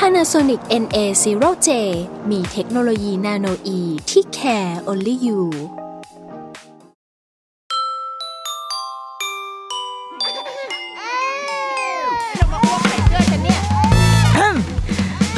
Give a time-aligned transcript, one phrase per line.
[0.00, 1.68] Panasonic NA0J
[2.30, 5.42] มีเทคโนโลยีนาโนอีที่ care only you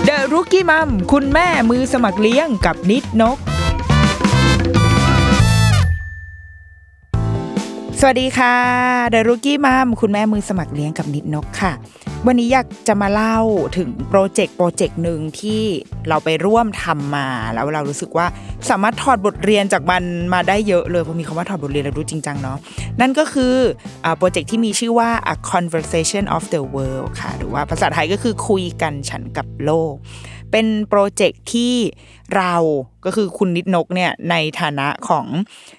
[0.04, 3.38] เดรุกี้มัมคุณแม่มือสมัครเลี้ยงกับนิดนก
[8.00, 8.56] สวัสดีค่ะ
[9.10, 11.72] The Rookie Mom คุณแม่มือสมัครเลี้ยงกับนิดนกค่ะ
[12.26, 13.38] วันนี้อยากจะมาเล่า
[13.78, 15.62] ถึงโปรเจกต์โปรเจกต์หนึ่งที่
[16.08, 18.26] เราไปร่วมทำมา แล้วเรารู้สึกว่า
[18.70, 20.02] สามารถถอดบทเรียนจากมัน
[20.34, 22.58] มาได้เยอะเลยพอมีคำว่าถอดบทเรียนเรารู้จริงจังเนาะ
[23.00, 23.54] นั่นก็คือ
[24.18, 29.92] โปรเจกต์ที่มีชื่อว่า a conversation with the world ค่ะ หรือว่าภาษาไทยก็คือคุยกันฉันกับโลก
[30.52, 31.74] เป็นโปรเจกต์ที่
[32.36, 32.54] เรา
[33.04, 35.26] ก็คือคุณนิดนกเนี่ยในฐานะของ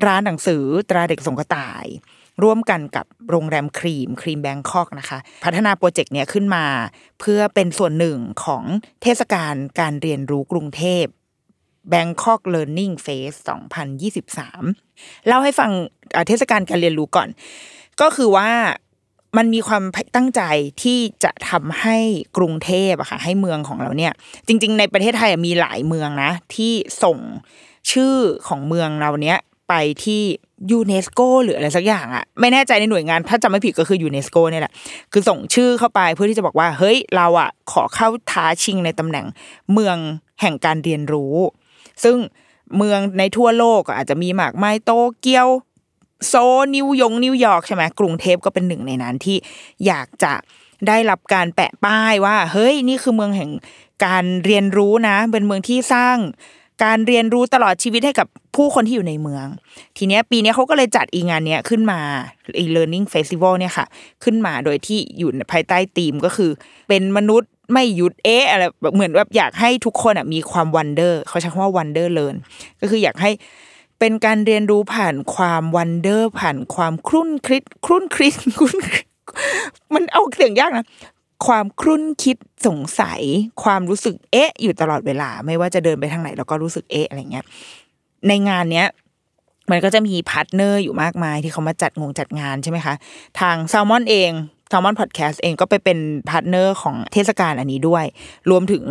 [0.06, 1.86] ร้านหนังสือตราเด็กสงกระต่าย
[2.44, 6.66] ร่วมกันกับโรงแรมครีมครีมแบงคอกนะคะ พัฒนาโปรเจกต์เนี้ยขึ้นมา
[7.20, 8.64] เพื่อเป็นส่วนหนึ่งของ
[9.04, 11.06] เทศกาลการเรียนรู้กรุงเทพ
[11.94, 13.38] Bangkok Learning Fest
[14.54, 15.72] 2023 เล่าให้ฟัง
[16.28, 17.30] เทศกาลการเรียนรู้ก่อน
[18.02, 18.50] ก็คือว่า
[19.38, 19.84] มันมีความ
[20.16, 20.42] ตั้งใจ
[20.84, 21.98] ที่จะทำให้
[22.38, 24.14] กรุงเทพอะค่ะให้เมืองของเราเนี่ย
[24.48, 27.18] จริง ๆ ในประเทศไทยมีหลายเมืองนะ ที่ส่ง
[27.92, 28.16] ชื่อ
[28.48, 29.38] ของเมืองเราเนี้ย
[29.70, 30.22] ไปที่
[30.72, 34.74] ยูเนสโกหรืออะไรสักอย่างอะไม่แน่ใจในหน่วยงาน ถ้าจำไม่ผิดก็คือยูเนสโกเนี่ยแหละ
[35.12, 39.26] คือส่งชื่อเข้าไปเพื่อที่จะบอกว่า เฮ้ยเราอะขอเข้าท้าชิงในตำแหน่ง
[39.74, 39.98] เมือง
[40.42, 41.36] แห่งการเรียนรู้
[42.04, 42.18] ซึ่ง
[42.78, 45.48] เมืองในทั่วโลกอาจจะมีมากมายโตเกียว
[46.28, 46.34] โซล
[46.76, 49.38] นิวยงนิวยอร์กใช่ไหมกรุงเทพก็เป็นหนึ่งในนั้นที่
[49.86, 50.34] อยากจะ
[50.88, 53.52] ได้รับการแปะป้ายว่า เฮ้ยนี่คือเมืองแห่ง
[54.06, 56.18] การเรียนรู้นะ เป็นเมืองที่สร้าง
[56.84, 59.46] การเรียนรู้ตลอดชีวิตให้กับผู้คนที่อยู่ในเมือง
[59.98, 62.00] ทีเนี้ยปีเนี้ยเขาก็เลยจัดอีงานเนี้ยขึ้นมา
[62.60, 63.86] อี learning festival เนี่ยค่ะ
[64.24, 66.52] ขึ้นมาโดยที่อยู่ภายใต้ธีมก็คือ
[66.88, 72.36] เป็นมนุษย์ไม่หยุดเอ๊ะอะไรแบบเหมือนแบบอยากให้ทุกคนอะมีความ wonder เขาใช้คำว่า wonder learn
[72.82, 73.32] ก็คืออยากให้
[74.00, 78.76] เป็นการเรียนรู้ผ่านความ wonder ผ่านความครุ่นคิดครุ่นคิดครุ่น
[79.94, 80.86] มันเอาเสียงยากนะ
[81.46, 83.22] ความครุ่นคิดสงสัย
[83.64, 87.46] ความรู้สึกเอ๊ะ อยู่ตลอดเวลา ไม่ว่าจะเดินไปทางไหนเราก็รู้สึกเอ๊ะอะไรเงี้ย
[88.28, 88.88] ในงานเนี้ย
[89.72, 92.96] มันก็จะมี partner อยู่มากมายที่เขามาจัดงงจัดงานใช่ไหมคะ
[93.40, 94.32] ทาง Salmon เอง
[94.70, 96.00] Salmon Podcast เองก็ไปเป็น
[96.30, 98.06] partner ของเทศกาลอันนี้ด้วย
[98.52, 98.84] รวมถึง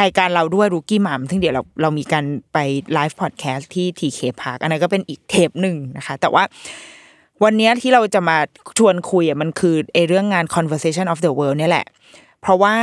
[0.00, 2.58] รายการเราด้วย Rookie Mom ซึ่งเดี๋ยวเราเรามีการไป
[2.94, 6.44] ไลฟ์พอดแคสต์ที่ TK Park อันนั้นก็เป็นอีกเทปหนึ่งนะคะ แต่ว่า
[7.42, 8.38] วันนี้ที่เราจะมา
[8.78, 11.86] ชวนคุยอะมันคือไอเรื่องงาน conversation of the world เนี่ยแหละ
[12.40, 12.74] เพราะว่า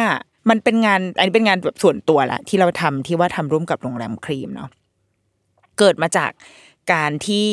[0.50, 4.70] มันเป็นงานอันนี้เป็นงานแบบส่วนตัวละที่เราทำที่ว่าทำร่วมกับโรงแรมครีมเนาะ
[5.80, 6.32] เกิดมาจาก
[6.94, 7.48] การที่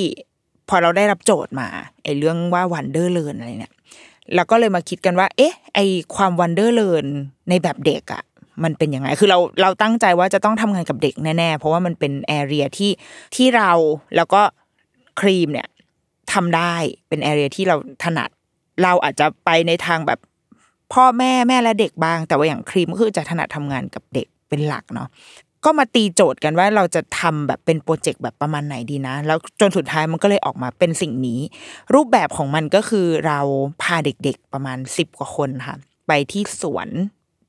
[0.68, 1.68] พอเราได้รับโจทย์มา
[2.04, 3.74] ไอเรื่องว่า wonder learn อะไรเนี่ย
[4.34, 5.78] เราก็เลยมาคิดกันว่า เอ๊ะ ไอ
[6.16, 7.06] ความ wonder learn
[7.48, 8.22] ในแบบเด็กอะ
[8.64, 12.90] มันเป็นยังไง คือเราเราตั้งใจว่าจะต้องทำงานกับเด็กแน่ๆ เพราะว่ามันเป็น area ที่
[13.36, 13.72] ที่เรา
[14.16, 14.42] แล้วก็
[15.20, 15.68] ครีมเนี่ย
[16.34, 16.74] ทำได้
[17.08, 18.30] เป็นแอเรียที่เราถนัด
[18.82, 20.20] เราอาจจะไปในทางแบบ
[20.92, 25.08] พ่อแม่แม่และเด็กบ้าง แต่ว่าอย่างครีมก็คือจะถนัดทำงานกับเด็กเป็นหลักเนาะ
[25.64, 31.40] ก็มาตีโจทย์กันว่าเราจะทำแบบเป็นโปรเจกต์แบบประมาณไหนดีนะ แล้วจนสุดท้ายมันก็เลยออกมาเป็นสิ่งนี้
[31.94, 33.40] รูปแบบของมันก็คือเรา
[33.82, 35.76] พาเด็กๆประมาณสิบกว่าคนค่ะ
[36.08, 36.88] ไปที่สวน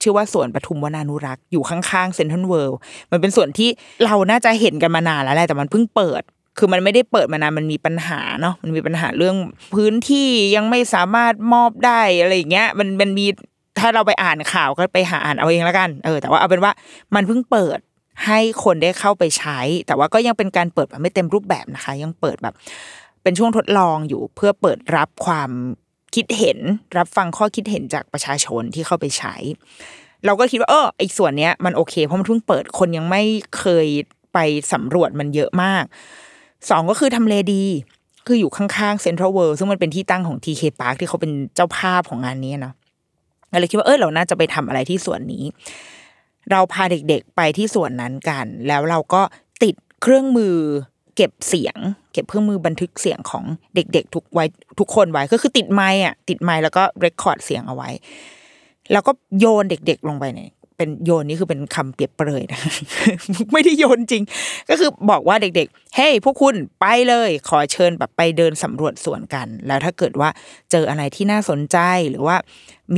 [0.01, 2.79] ชื่อว่าสวนปทุมวนานุรักษ์อยู่ข้างๆเซนทรัลเวิลด์
[3.11, 3.69] มันเป็นสวนที่
[4.05, 6.21] เราน่าจะเห็นกันมานานแล้วแหละแต่มันเพิ่งเปิด
[6.59, 9.35] คือมันไม่ได้เปิดมานานมันมีปัญหาเนาะมันมีปัญหาเรื่อง
[9.75, 13.25] พื้นที่ยังไม่สามารถมอบได้อะไรอย่างเงี้ยมันมันมี
[13.79, 16.71] ถ้าเราไปอ่านข่าวก็ไปหาอ่านเอาเองแล้วกันเออแต่ว่าเอาเป็นว่า
[17.15, 17.79] มันเพิ่งเปิด
[18.25, 22.55] ให้คนได้เข้าไปใช้ แต่ว่าก็ยังเป็นการเปิดแบบไม่เต็มรูปแบบนะคะ ยังเปิดแบบ
[23.23, 25.51] เป็นช่วงทดลองอยู่เพื่อเปิดรับความ
[26.15, 26.59] คิดเห็น
[26.97, 29.35] รับฟังข้อคิดเห็นจากประชาชนที่เข้าไปใช้
[30.25, 33.23] เราก็คิดว่าเออไอ้ส่วนเนี้ยมันโอเคเพราะมันเพิ่งเปิดคนยังไม่
[33.59, 33.87] เคย
[34.33, 34.37] ไป
[34.73, 35.83] สำรวจมันเยอะมาก
[36.69, 37.63] สองก็คือทำเลดี
[38.27, 42.73] คืออยู่ข้างๆเซ็นทรัลเวิลด์ซึ่งมันเป็นที่ตั้งของ TK Park ที่เขาเป็นเจ้าภาพของงานนี้เนาะ
[43.51, 45.43] ก็เลยคิดว่าเออเราน่าจะไปทำอะไรที่ส่วนนี้
[46.51, 49.21] เราพาเด็กๆไปที่ส่วนนั้นกัน แล้วเราก็
[49.63, 50.55] ติดเครื่องมือ
[51.15, 51.77] เก็บเสียง
[52.13, 53.43] เก็บเครื่องมือบันทึกเสียงของ
[53.75, 54.45] เด็กๆทุกไว้
[54.79, 57.89] ทุกคนไว้ก็คือติดไมค์อะติดไมค์แล้วก็เรคคอร์ดเสียงเอาไว้
[58.91, 60.39] แล้วก็โยนเด็ก ๆ ลงไปใน
[60.79, 62.61] เป็นโยนนี่คือเป็นคำเปรียบเปรยนะ
[63.51, 64.23] ไม่ได้โยนจริง
[64.69, 70.29] ก็คือบอกว่าเด็กๆ เฮ้ยพวกคุณไปเลย ขอเชิญแบบไปเดินสำรวจสวนกัน แล้วถ้าเกิดว่า
[70.71, 71.77] เจออะไรที่น่าสนใจ
[72.09, 72.35] หรือว่า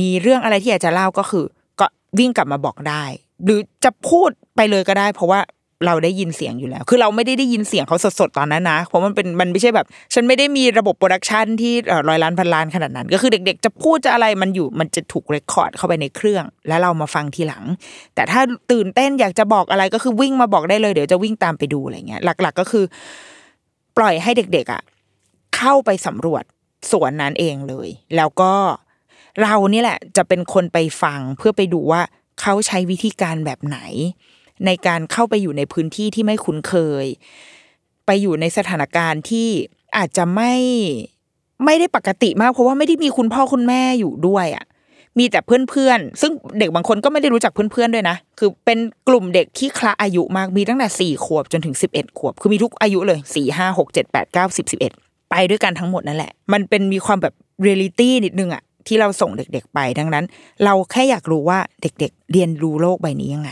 [0.00, 1.44] มีเรื่องอะไรที่อยากจะเล่าก็คือ
[1.80, 1.86] ก็
[2.18, 3.04] วิ่งกลับมาบอกได้
[3.44, 5.40] หรือจะพูดไปเลยก็ได้ เพราะว่า
[5.86, 17.64] เราได้ยินเสียงอยู่แล้ว คือเราไม่ได้ได้ยินเสียงเขาสดๆตอนนั้นนะ เพราะมันเป็นมันไม่ใช่แบบ ฉันไม่ได้มีระบบ production ที่เอ่อร้อยล้านพันล้านขนาดนั้น ก็คือเด็กๆ จะพูดจะอะไรมันอยู่มันจะถูก record เข้าไปในเครื่อง แล้วเรามาฟังทีหลัง
[18.14, 18.40] แต่ถ้า
[18.72, 22.84] ตื่นเต้นอยากจะบอกอะไรก็คือวิ่งมาบอกได้เลยเดี๋ยวจะวิ่งตามไปดูอะไรเงี้ย หลัก ๆ ก็คือ
[23.96, 24.82] ปล่อยให้เด็กๆอะ
[25.56, 26.44] เข้าไปสำรวจ
[26.90, 28.52] สวนนั้นเองเลย แล้วก็
[29.42, 32.02] เรานี่แหละ จะเป็นคนไปฟังเพื่อไปดูว่า
[32.40, 33.78] เขาใช้วิธีการแบบไหน
[34.66, 36.74] ในการเข้าไปอยู่ในพื้นที่ที่ไม่คุ้นเค
[37.04, 37.06] ย
[38.06, 39.48] ไปอยู่ในสถานการณ์ที่
[39.96, 40.54] อาจจะไม่
[41.64, 44.64] ไม่ได้ปกติมากเพราะว่าไม่ได้มีคุณพ่อคุณแม่อยู่ด้วยอะ
[45.18, 48.78] มีแต่เพื่อนๆ ซึ่งเด็กบางคนก็ไม่ได้รู้จักเพื่อนๆด้วยนะ คือเป็น
[49.08, 54.92] กลุ่มเด็กที่คละอายุมาก มีตั้งแต่สี่ขวบจนถึงสิบเอ็ดขวบ คือมีทุกอายุเลยสี่ห้าหกเจ็ดแปดเก้าสิบสิบเอ็ด
[55.30, 60.24] ไปด้วยกันทั้งหมดนั่นแหละ มันเป็นมีความแบบเรียลิตี้นิดนึงอะ ที่เราส่งเด็กๆไปดังนั้น
[60.64, 63.50] เราแค่อยากรู้ว่าเด็กๆ เรียนรู้โลกใบนี้ยังไง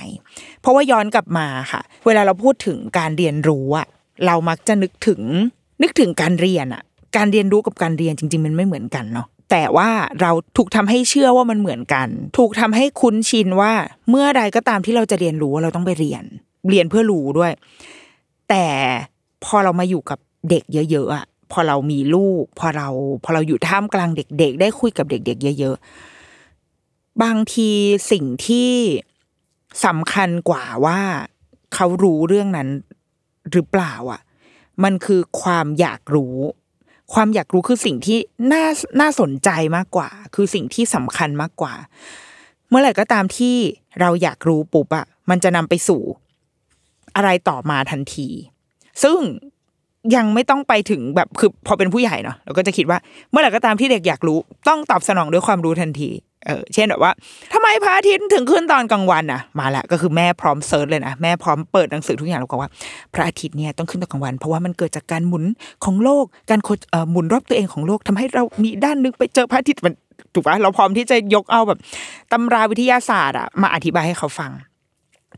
[0.61, 3.87] เพราะว่าย้อนกลับมาค่ะ เวลาเราพูดถึงการเรียนรู้อะ
[4.27, 5.21] เรามักจะนึกถึง
[5.82, 6.82] นึกถึงการเรียนอะ
[7.17, 9.88] การเรียนรู้กับการเรียนจริง ๆ มันไม่เหมือนกันเนาะแต่ว่า
[10.21, 13.73] เราถูกทำให้เชื่อว่ามันเหมือนกัน ถูกทำให้คุ้นชินว่า
[14.11, 16.25] เมื่อใดก็ตามที่เราจะเรียนรู้เราต้องไปเรียน
[16.71, 17.53] เรียนเพื่อรู้ด้วย
[18.49, 18.65] แต่
[19.44, 20.19] พอเรามาอยู่กับ
[20.50, 22.88] เด็กเยอะๆอะ พอเรามีลูก พอเรา
[23.25, 25.76] พอเราอยู่ท่ามกลางเด็ก ๆ ได้คุยกับเด็ก ๆ เยอะ
[26.49, 27.70] ๆ บางที
[28.11, 28.73] สิ่งที่
[29.87, 31.00] สำคัญกว่าว่า
[31.75, 32.69] เขารู้เรื่องนั้น
[33.50, 34.20] หรือเปล่าอะ
[34.85, 36.37] มันคือความอยากรู้
[37.12, 38.19] ความอยากรู้คือสิ่งที่
[38.53, 38.67] น่า
[39.00, 41.75] น่าสนใจมากกว่า คือสิ่งที่สำคัญมากกว่า
[42.69, 43.56] เมื่อไหร่ก็ตามที่
[44.00, 46.03] เราอยากรู้ปุ๊บอะมันจะนำไปสู่
[47.17, 48.29] อะไรต่อมาทันที
[49.03, 49.19] ซึ่ง
[50.17, 52.99] ยังไม่ต้องไปถึงแบบคือพอเป็นผู้ใหญ่เนาะเราก็จะคิดว่า
[53.31, 54.38] เมื่อไหร่ก็ตามที่เด็กอยากรู้
[54.69, 56.11] ต้องตอบสนองด้วยความรู้ทันที
[56.47, 57.12] เออเช่นแบบว่า
[57.52, 62.70] ทำไมพระอาทิตย์ถึงขึ้นตอนกลางวันอะ มาละก็คือแม่พร้อมเซิร์ชเลยนะแม่พร้อมเปิดหนังสือทุกอย่างแล้วก็ว่า
[63.14, 65.44] พระอาทิตย์เนี่ยต้องขึ้นตอนกลางวัน เพราะว่ามันเกิดจากการหมุน
[65.85, 69.94] ของโลก การโคเอ่อหมุนรอบตัวเองของโลกทำให้เรามีด้านนึงไปเจอพระอาทิตย์มัน
[70.35, 71.79] ถูกปะเราพร้อมที่จะยกเอาแบบ
[72.32, 74.50] ตำราวิทยาศาสตร์อะมาอธิบายให้เขาฟัง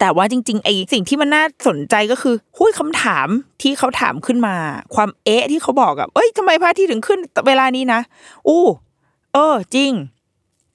[0.00, 3.28] แต่ว่าจริงๆไอ้สิ่งที่มันน่าสนใจก็คือหุ้ยคำถาม
[3.62, 4.54] ที่เขาถามขึ้นมา
[4.94, 8.00] ความเอ๊ะที่เขาบอกอะเอ้ยทำไมพระอาทิตย์ถึงขึ้นเวลานี้นะ
[8.48, 8.64] อู้
[9.34, 9.92] เออ จริง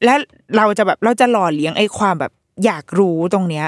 [0.05, 0.13] และ
[0.57, 2.31] เราจะแบบเราจะหล่อเลี้ยงไอ้ความแบบ
[2.65, 3.65] อยากรู้ตรงเนี้ย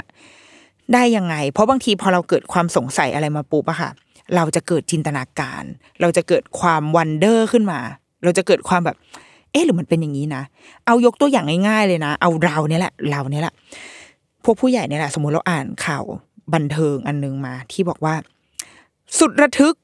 [0.94, 3.90] ได้ยังไง เพราะบางทีพอเราเกิดความสงสัยอะไรมาปุ๊บอะค่ะ
[4.36, 5.64] เราจะเกิดจินตนาการ
[6.02, 7.80] เราจะเกิดความวันเดอร์ขึ้นมา
[8.24, 8.96] เราจะเกิดความแบบ
[9.52, 10.44] เอ๊ะหรือมันเป็นอย่างนี้นะ
[10.86, 13.54] เอายกตัวอย่างง่ายๆเลยนะ เอาเราเนี่ยแหละ เราเนี่ยแหละ
[14.44, 16.06] พวกผู้ใหญ่เนี่ยแหละสมมติเราอ่านข่าว
[16.54, 18.16] บันเทิงอันนึงมา ที่บอกว่า
[19.20, 19.76] สุดระทึก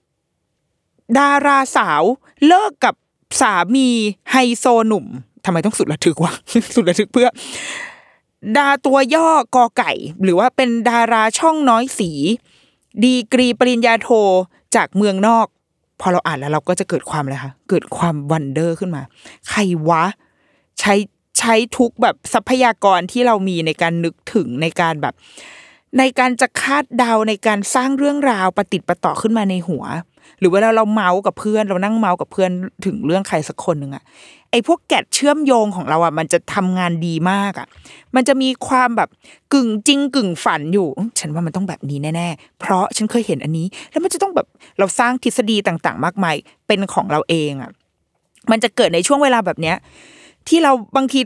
[1.18, 2.04] ดาราสาว
[2.48, 2.96] เลิกกับ
[3.42, 3.88] สามี
[4.32, 5.06] ไฮโซหนุ่ม
[5.46, 6.34] ทำไมต้องสุดระทึกวะ
[6.76, 7.30] สุดระทึกเพื่อ
[8.58, 9.92] ดาตัวย่อกอไก่
[10.24, 12.12] หรือว่าเป็นดาราช่องน้อยสี
[13.04, 14.10] ดีกรีปริญญาโท
[14.76, 15.48] จากเมืองนอก
[16.02, 19.02] พอเราอ่านแล้วเราก็จะเกิดความอะไรคะเกิดความวันเดอร์ขึ้นมา
[19.50, 20.04] ใครวะ
[20.80, 20.94] ใช้
[21.40, 25.14] ใช้ทุกแบบทรัพยากรที่เรามีในการนึกถึงในการแบบ
[26.00, 29.84] ในการจะคาดเดาในการสร้างเรื่องราวประติดประต่อขึ้นมาในหัว
[30.40, 32.50] หรือเวลาเราเมาส์กับเพื่อน เรานั่งเมาส์กับเพื่อน
[32.86, 34.04] ถึงเรื่องใครสักคนหนึ่งอะ
[34.52, 37.68] ไอ้พวกแกดเชื่อมโยงของเราอะมันจะทำงานดีมากอะ
[38.16, 39.10] มันจะมีความแบบ
[39.54, 40.88] กึ่งจริงกึ่งฝันอยู่
[41.20, 44.48] ฉันว่ามันต้องแบบนี้แน่ๆ เพราะฉันเคยเห็นอันนี้ แล้วมันจะต้องแบบ
[44.80, 46.36] เราสร้างทฤษฎีต่างๆ มากมาย
[46.68, 47.72] เป็นของเราเองอะ
[48.52, 49.76] มันจะเกิดในช่วงเวลาแบบเนี้ย
[50.50, 51.20] ที่เราบางที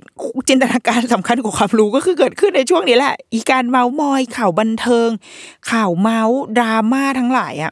[0.47, 5.09] จินตนาการสำคัญกว่าความรู้ก็คือเกิดขึ้นในช่วงนี้แหละ อีการเมาส์มอย ข่าวบันเทิง
[5.71, 7.71] ข่าวเมาส์ดราม่าทั้งหลายอะ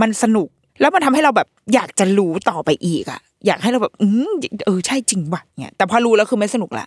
[0.00, 0.48] มันสนุก
[0.80, 4.30] แล้วมันทำให้เราแบบอยากจะรู้ต่อไปอีกอะ อยากให้เราแบบอืม
[4.66, 6.86] เออใช่จริงว่ะเนี่ยแต่พอรู้แล้วคือไม่สนุกละ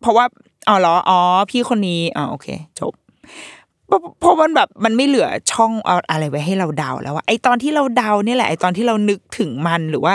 [0.00, 0.24] เพราะว่า
[0.68, 1.20] อ๋อเหรออ๋อ
[1.50, 2.46] พี่คนนี้อ๋อโอเค
[2.80, 2.92] จบ
[3.86, 10.14] เพราะเพราะมันแบบมันไม่เหลือช่องเอาอะไรไว้ให้เราเดาแล้วว่าไอตอนที่เราเดาเนี่ยแหละไอตอนที่เรานึกถึงมันหรือว่า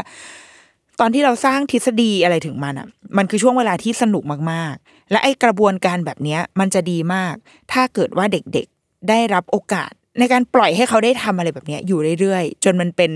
[1.00, 2.88] ตอนที่เราสร้างทฤษฎีอะไรถึงมันอะ
[3.18, 7.36] มันคือช่วงเวลาที่สนุกมากๆ และไอกระบวนการแบบนี้มันจะดีมาก
[7.72, 13.12] ถ้าเกิดว่าเด็กๆได้รับโอกาส ในการปล่อยให้เขาได้ทำอะไรแบบนี้อยู่เรื่อยๆ จนมันเป็น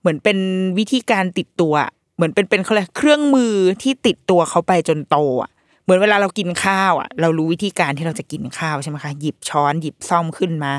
[0.00, 0.38] เหมือนเป็น
[0.78, 1.74] วิธีการติดตัว
[2.16, 5.50] เหมือนเป็นเป็นเขาเรียเครื่องมือที่ติดตัวเขาไปจนโตอะ
[5.82, 10.72] เหมือนเวลาเรากินข้าวอะ เรารู้วิธีการที่เราจะกินข้าวใช่ไหมคะหยิบช้อนหยิบซ่อมขึ้นมา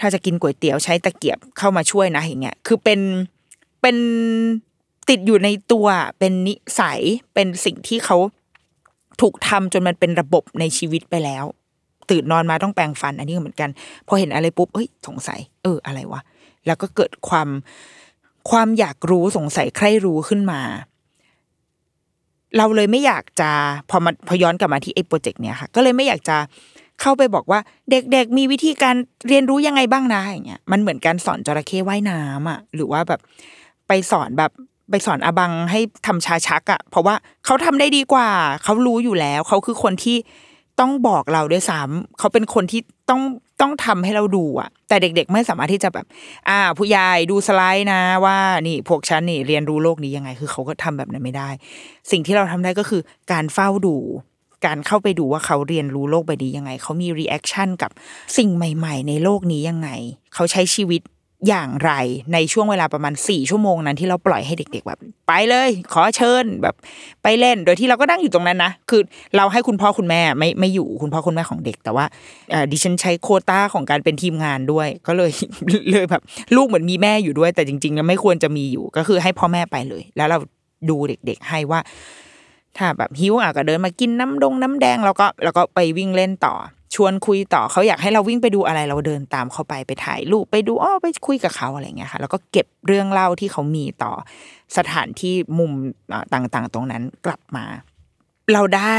[0.00, 3.00] ถ้าจะกินก๋วยเตี๋ยวใช้ตะเกียบเข้ามาช่วยนะอย่างเงี้ยคือเป็น
[3.80, 3.96] เป็น
[5.08, 5.86] ติดอยู่ในตัว
[6.18, 7.00] เป็นนิสัย
[7.34, 8.16] เป็นสิ่งที่เขา
[9.20, 11.44] ถูกทำจนมันเป็นระบบในชีวิตไปแล้ว
[12.10, 13.70] ตื่นนอนมาต้องแปรงฟัน อันนี้ก็เหมือนกัน
[14.06, 16.20] พอเห็นอะไรปุ๊บเอ้ยสงสัย เอออะไรวะ
[16.66, 17.48] แล้วก็เกิดความ
[18.50, 20.60] ความอยากรู้สงสัยใครรู้ขึ้นมา
[22.56, 23.50] เราเลยไม่อยากจะ
[23.90, 26.36] พอมาพอย้อนกลับมาที่ไอ้โปรเจกต์เนี้ยค่ะ ก็เลยไม่อยากจะ
[27.00, 28.96] เข้าไปบอกว่า เด็กๆมีวิธีการ
[29.28, 33.20] เรียนรู้ยังไงบ้างนะอย่างเงี้ยมันเหมือนการสอนจระเข้ว่ายน้ำอะหรือว่าแบบ
[33.88, 34.50] ไปสอนแบบ
[34.90, 38.28] ไปสอนอาบังให้ทำชาชักอะ เพราะว่าเขาทำได้ดีกว่า
[38.62, 40.16] เขารู้อยู่แล้ว เขาคือคนที่
[40.80, 43.22] ต้องบอกเราด้วยซ้ำเขาเป็นคนที่ต้อง
[43.60, 46.06] ต้องทำให้เราดูอะแต่เด็ก ๆ ไม่สามารถที่จะแบบ
[46.48, 48.36] อ่า ผู้ใหญ่ดูสไลด์นะ ว่า
[48.66, 51.48] นี่พวกฉันนี่เรียนรู้โลกนี้ยังไง คือเขาก็ทำแบบนั้นไม่ได้
[52.10, 53.00] สิ่งที่เราทำได้ก็คือ
[53.32, 53.96] การเฝ้าดู
[54.66, 57.90] การเข้าไปดูว่าเขาเรียนรู้โลกใบนี้ยังไง เขามี reaction กับ
[58.36, 59.88] สิ่งใหม่ ๆ ในโลกนี้ยังไง
[60.34, 61.00] เขาใช้ชีวิต
[61.48, 61.92] อย่างไร
[62.32, 66.74] ในช่วงเวลาประมาณสี่ชั่วโมงนั้นที่เราปล่อยให้เด็ก ๆ แบบ ไปเลย ขอเชิญแบบ
[67.22, 69.02] ไปเล่นโดยที่เราก็นั่งอยู่ตรงนั้นนะคือ
[69.36, 72.04] เราให้คุณพ่อคุณแม่ไม่ไม่อยู่คุณพ่อคุณแม่ของเด็ก แต่ว่า
[72.72, 75.30] ดิฉันใช้โคต้าของการเป็นทีมงานด้วย ก็เลย
[75.92, 76.22] เลยแบบ
[76.56, 80.38] ลูกเหมือนมีแม่อยู่ด้วย แต่จริงๆแล้วไม่ควรจะมีอยู่ก็คือให้พ่อแม่ไปเลย แล้วเรา
[80.90, 81.80] ดูเด็ก ๆ ให้ว่า
[82.76, 86.54] ถ้าแบบหิวอะก็เดินมากินน้ำดงน้ำแดงแล้วก็แล้วก็ไปวิ่งเล่นต่อ
[86.94, 94.12] ชวนคุยต่อเขาอยากให้เราวิ่งไปดูอะไรเราเดินตามเขาไปไปถ่ายรูปไปดูอ้อไปคุยกับเขาอะไรเงี้ยค่ะ แล้วก็เก็บเรื่องเล่าที่เขามีต่อ
[94.76, 95.72] สถานที่มุม
[96.32, 97.64] ต่างๆ ตรงนั้นกลับมา
[98.52, 98.98] เราได้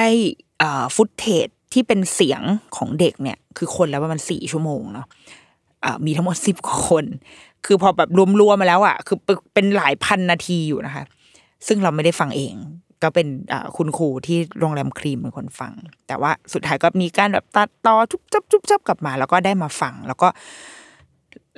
[0.95, 2.41] ฟุตเทจที่เป็นเสียง
[2.77, 5.07] ของเด็กเนี่ย คือคนแล้วประมาณสี่ชั่วโมงเนาะ
[6.05, 7.05] มีทั้งหมดสิบคน
[7.65, 8.09] คือพอแบบ
[8.41, 9.17] รวมๆมาแล้วอะคือ
[9.53, 11.03] เป็นหลายพันนาทีอยู่นะคะ
[11.67, 12.55] ซึ่งเราไม่ได้ฟังเอง
[13.03, 13.27] ก็เป็น
[13.77, 15.73] คุณครูที่โรงแรมครีมเป็นคนฟัง
[16.07, 20.27] แต่ว่าสุดท้ายก็มีการแบบตัดต่อจุบจับจุบจับกลับมา แล้วก็ได้มาฟัง แล้วก็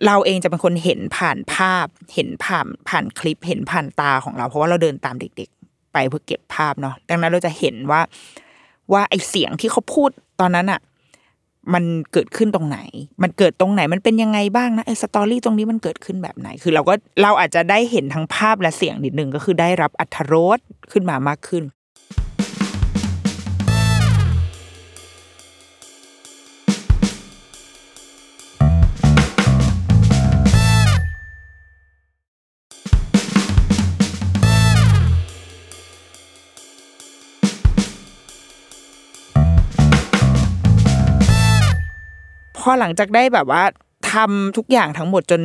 [0.06, 8.02] เราเองจะเป็นคนเห็นผ่านภาพ เห็นผ่านผ่านคลิปเห็นผ่านตาของเรา เพราะว่าเราเดินตามเด็ก ๆ ไปเพื่อเก็บภาพเนาะดังนั้นเราจะเห็นว่า
[8.94, 10.10] ว่าไอเสียงที่เขาพูด
[10.40, 10.80] ตอนนั้นอะ
[11.74, 12.80] มันเกิดขึ้นตรงไหน
[13.24, 20.60] มันเกิดตรงไหน มันเป็นยังไงบ้างนะไอสตอรี่ตรงนี้มันเกิดขึ้นแบบไหน คือเราก็เราอาจจะได้เห็นทั้งภาพและเสียงนิดนึงก็คือได้รับอัธรส
[20.92, 21.64] ขึ้นมามากขึ้น
[42.70, 43.64] อหลังจากได้แบบว่า
[44.12, 45.42] ทำทุกอย่างทั้งหมดจน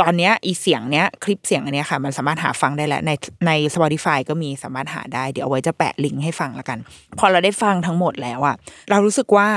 [0.00, 3.10] ตอนเนี้ยอีเสียงเนี้ยคลิปเสียงอันเนี้ยค่ะ มันสามารถหาฟังได้แล้วใน
[3.46, 6.78] ใน Spotify ก็มีสามารถหาได้เดี๋ยวเอาไว้จะแปะลิงก์ให้ฟังละกัน
[7.18, 8.56] พอเราได้ฟังทั้งหมดแล้วอะ
[8.90, 9.48] เรารู้สึกว่า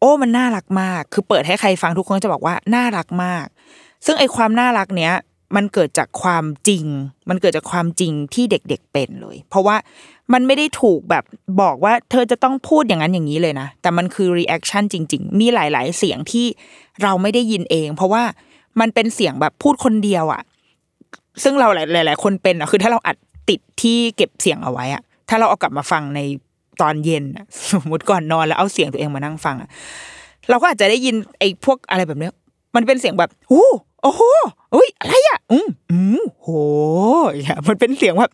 [0.00, 3.46] โอ้มันน่ารักมาก คือเปิดให้ใครฟังทุกคนจะบอกว่าน่ารักมาก
[4.06, 5.12] ซึ่งไอความน่ารักเนี้ย
[5.56, 6.84] มันเกิดจากความจริง
[7.28, 9.76] มันเกิดจากความจริงที่เด็กๆเป็นเลย เพราะว่า
[10.32, 11.24] มันไม่ได้ถูกแบบ
[11.62, 16.46] บอกว่าเธอจะต้องพูดอย่างนั้นอย่างนี้เลยนะ แต่มันคือ reaction จริง ๆ มีหลาย ๆ เสียงที่
[17.02, 18.22] เราไม่ได้ยินเอง เพราะว่า
[18.80, 20.42] มันเป็นเสียงแบบพูดคนเดียวอะ
[21.42, 23.16] ซึ่งเราหลาย ๆ คนเป็นอะคือถ้าเราอัด
[23.48, 26.20] ติดที่เก็บเสียงเอาไว้อะถ้าเราเอากลับมาฟังใน
[26.80, 29.68] ตอนเย็นอะสมมติก่อนนอนแล้วเอาเสียงตัวเองมานั่งฟังอะ
[30.48, 32.32] เราก็อาจจะได้ยินไอ้พวกอะไรแบบเนี้ย
[32.76, 33.66] มันเป็นเสียงแบบโอ้
[34.02, 34.22] โอ้โห
[34.74, 36.48] อุ้ยอะไรอะ อืมอืมโห
[37.32, 38.32] อย่างเงี้ยมันเป็นเสียงแบบ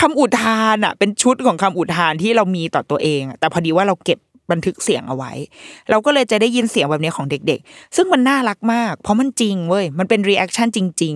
[0.00, 4.18] คำอุทานอะ เป็นชุดของคำอุทานที่เรามีต่อตัวเอง แต่พอดีว่าเราเก็บ
[4.50, 5.32] บันทึกเสียงเอาไว้
[5.90, 11.14] เราก็เลยจะได้ยินเสียงแบบนี้ของเด็ก ๆ ซึ่งมันน่ารักมาก เพราะมันจริงเว้ย มันเป็น reaction จริง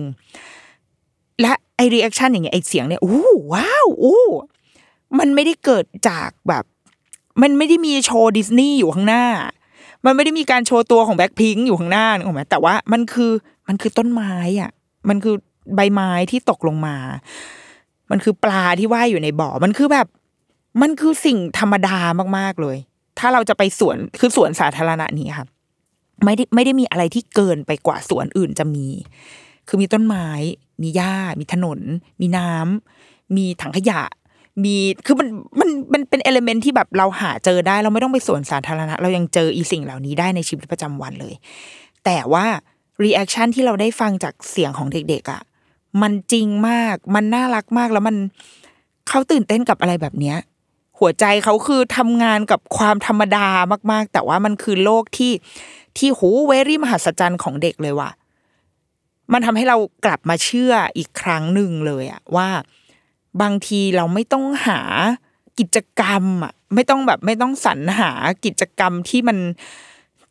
[0.71, 4.23] ๆ และไอ reaction อย่างเงี้ยไอเสียงเนี่ยอู้ว้าวอู้
[5.19, 6.63] มันไม่ได้เกิดจากแบบ
[7.41, 9.25] มันไม่ได้มีโชว์ดิสนีย์อยู่ข้างหน้า
[10.05, 13.31] มันไม่ได้มีการโชว์ตัวของแบ็คพิงอยู่ข้างหน้านึกออกไหมแต่ว่ามันคือ
[13.67, 14.71] มันคือต้นไม้อะ
[15.09, 15.35] มันคือ
[15.75, 16.95] ใบไม้ที่ตกลงมา
[18.11, 20.07] มันคือปลาที่ว่ายอยู่ในบ่อ มันคือแบบ
[20.81, 21.97] มันคือสิ่งธรรมดา
[22.37, 22.77] มากๆเลย
[23.19, 25.47] ถ้าเราจะไปสวนคือสวนสาธารณะนี้ค่ะ
[26.25, 28.87] ไม่ได้ไม่ได้มีอะไรที่เกินไปกว่าสวนอื่นจะมี
[29.67, 30.27] คือมีต้นไม้
[30.81, 31.79] มีหญ้า มีถนน
[32.21, 34.01] มีน้ำมีถังขยะ
[34.63, 34.75] มี
[35.05, 35.27] คือมัน
[35.59, 41.33] มันมันเป็น element ที่แบบเราหาเจอได้ เราไม่ต้องไปสวนสาธารณะ เรายังเจออีสิ่งเหล่านี้ได้ในชีวิตประจำวันเลย
[42.05, 42.45] แต่ว่า
[43.03, 45.41] reaction ที่เราได้ฟังจากเสียงของเด็กๆอะ
[46.01, 48.15] มันจริงมาก มันน่ารักมากแล้วมัน
[49.07, 50.37] เขาตื่นเต้นกับอะไรแบบเนี้ย
[50.99, 53.47] หัวใจเขาคือทำงานกับความธรรมดา
[53.91, 55.33] มากๆ แต่ว่ามันคือโลกที่
[55.97, 58.11] ที่หูเวรี่มหัศจรรย์ของเด็กเลยว่ะ
[59.33, 62.49] มันทำให้เรากลับมาเชื่ออีกครั้งหนึ่งเลยอะว่า
[63.41, 64.79] บางทีเราไม่ต้องหา
[65.59, 68.11] กิจกรรมอะไม่ต้องแบบไม่ต้องสรรหา
[68.45, 69.37] กิจกรรมที่มัน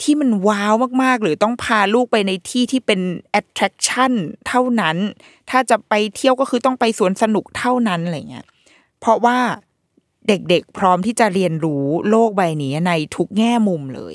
[0.02, 3.00] ที่มันว้าวมากๆ หรือต้องพาลูกไปในที่ที่เป็น
[3.38, 4.12] attraction
[4.48, 4.96] เท่านั้น
[5.50, 8.46] ถ้าจะไปเที่ยวก็คือต้องไปสวนสนุกเท่านั้นอะไรเงี้ย
[9.00, 9.38] เพราะว่า
[10.28, 14.14] เด็กๆ พร้อมที่จะเรียนรู้โลกใบนี้ในทุกแง่มุมเลย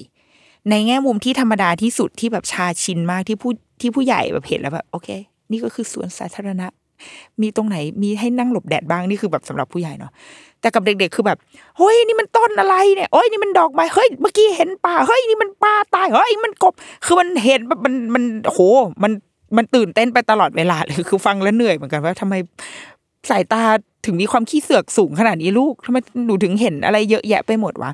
[0.70, 3.52] ในแง่มุมที่ธรรมดาที่สุดที่แบบชาชินมากที่ผู้
[3.82, 5.10] ที่ผู้ใหญ่แบบเห็นแล้วแบบโอเค
[5.52, 6.68] นี่ก็คือสวนสาธารณะ
[7.42, 10.12] มีตรงไหนมีให้นั่งหลบแดดบ้างนี่คือแบบสำหรับผู้ใหญ่เนาะ
[10.62, 11.38] แต่กับเด็ก ๆ คือแบบ
[11.78, 16.74] เฮ้ยนี่มันต้นอะไรเนี่ยโอ้ยนี่มันดอกไม้เฮ้ยเมื่อกี้เห็นปลาเฮ้ยนี่มันปลาตายเฮ้ยมันกบ
[17.06, 18.60] คือมันเห็นแบบมันมันโห
[19.04, 19.12] มัน
[19.58, 22.34] มันตื่นเต้นไปตลอดเวลาเลยคือฟังแล้วเหนื่อยเหมือนกันว่าทำไม
[23.30, 23.64] สายตา
[24.06, 27.92] ถึงมีความขี้เสือกสูงขนาดนี้ลูกทำไมหนูถึงเห็นอะไรเยอะแยะไปหมดวะ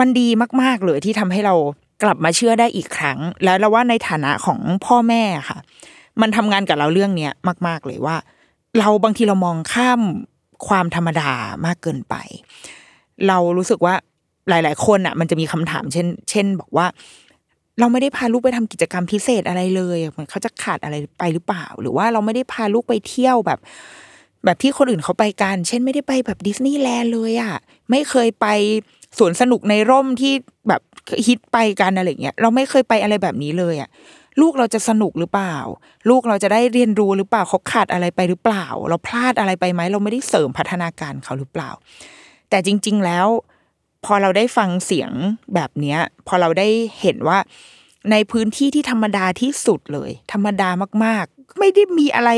[0.00, 0.28] มันดี
[0.62, 1.54] มากๆเลยที่ทำให้เรา
[2.02, 5.58] กลับมาเชื่อได้อีกครั้ง แล้วเราว่าในฐานะของพ่อแม่ค่ะ
[6.20, 7.32] มันทำงานกับเราเรื่องเนี้ย
[7.66, 8.16] มาก ๆเลยว่า
[8.78, 10.00] เราบางทีเรามองข้าม
[10.66, 11.30] ความธรรมดา
[11.66, 12.14] มากเกินไป
[13.28, 13.94] เรารู้สึกว่า
[14.48, 16.86] หลาย ๆ คนอะ มันจะมีคำถามเช่น เช่น บอกว่า
[17.78, 23.58] เราไม่ได้พาลูกไปทำกิจกรรมพิเศษอะไรเลยมันเขาจะขาดอะไรไปหรือเปล่า หรือว่าเราไม่ได้พาลูกไปเที่ยวแบบ
[24.44, 27.56] แบบที่คนอื่นเขาไปกัน เช่นไม่ได้ไปแบบดิสนีย์แลนด์เลยอะ
[27.90, 28.46] ไม่เคยไป
[29.18, 30.32] สวนสนุกในร่มที่
[30.68, 30.82] แบบ
[31.26, 33.90] ฮิตไปกันอะไรเงี้ยเราไม่เคยไปอะไรแบบนี้เลยอะ
[34.40, 35.56] ลูกเราจะสนุกหรือเปล่า
[36.08, 41.70] ลูกเราจะได้เรียนรู้หรือเปล่าเขาขาดอะไรไปหรือเปล่า เราพลาดอะไรไปไหมเราไม่ได้เสริมพัฒนาการเขาหรือเปล่า
[42.50, 43.26] แต่จริง ๆ แล้ว
[44.04, 45.10] พอเราได้ฟังเสียง
[45.54, 46.68] แบบเนี้ย พอเราได้
[47.00, 47.38] เห็นว่า
[48.10, 50.68] ในพื้นที่ที่ธรรมดาที่สุดเลย ธรรมดา
[51.04, 52.30] มากๆ ไม่ได้มีอะไร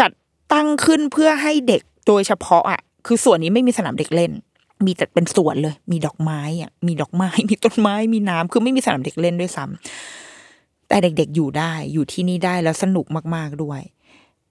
[0.00, 0.10] จัด
[0.52, 4.32] ตั้งขึ้นเพื่อให้เด็กโดยเฉพาะอะคือส่วนนี้ไม่มีสนามเด็กเล่น
[4.86, 10.31] มีแต่เป็นสวนเลย มีดอกไม้อะมีดอกไม้ มีต้นไม้มีน้ำคือไม่มีสนามเด็กเล่นด้วยซ้ำ
[10.92, 13.80] แต่เด็กๆอยู่ได้อยู่ที่นี่ได้แล้วสนุกมากๆด้วย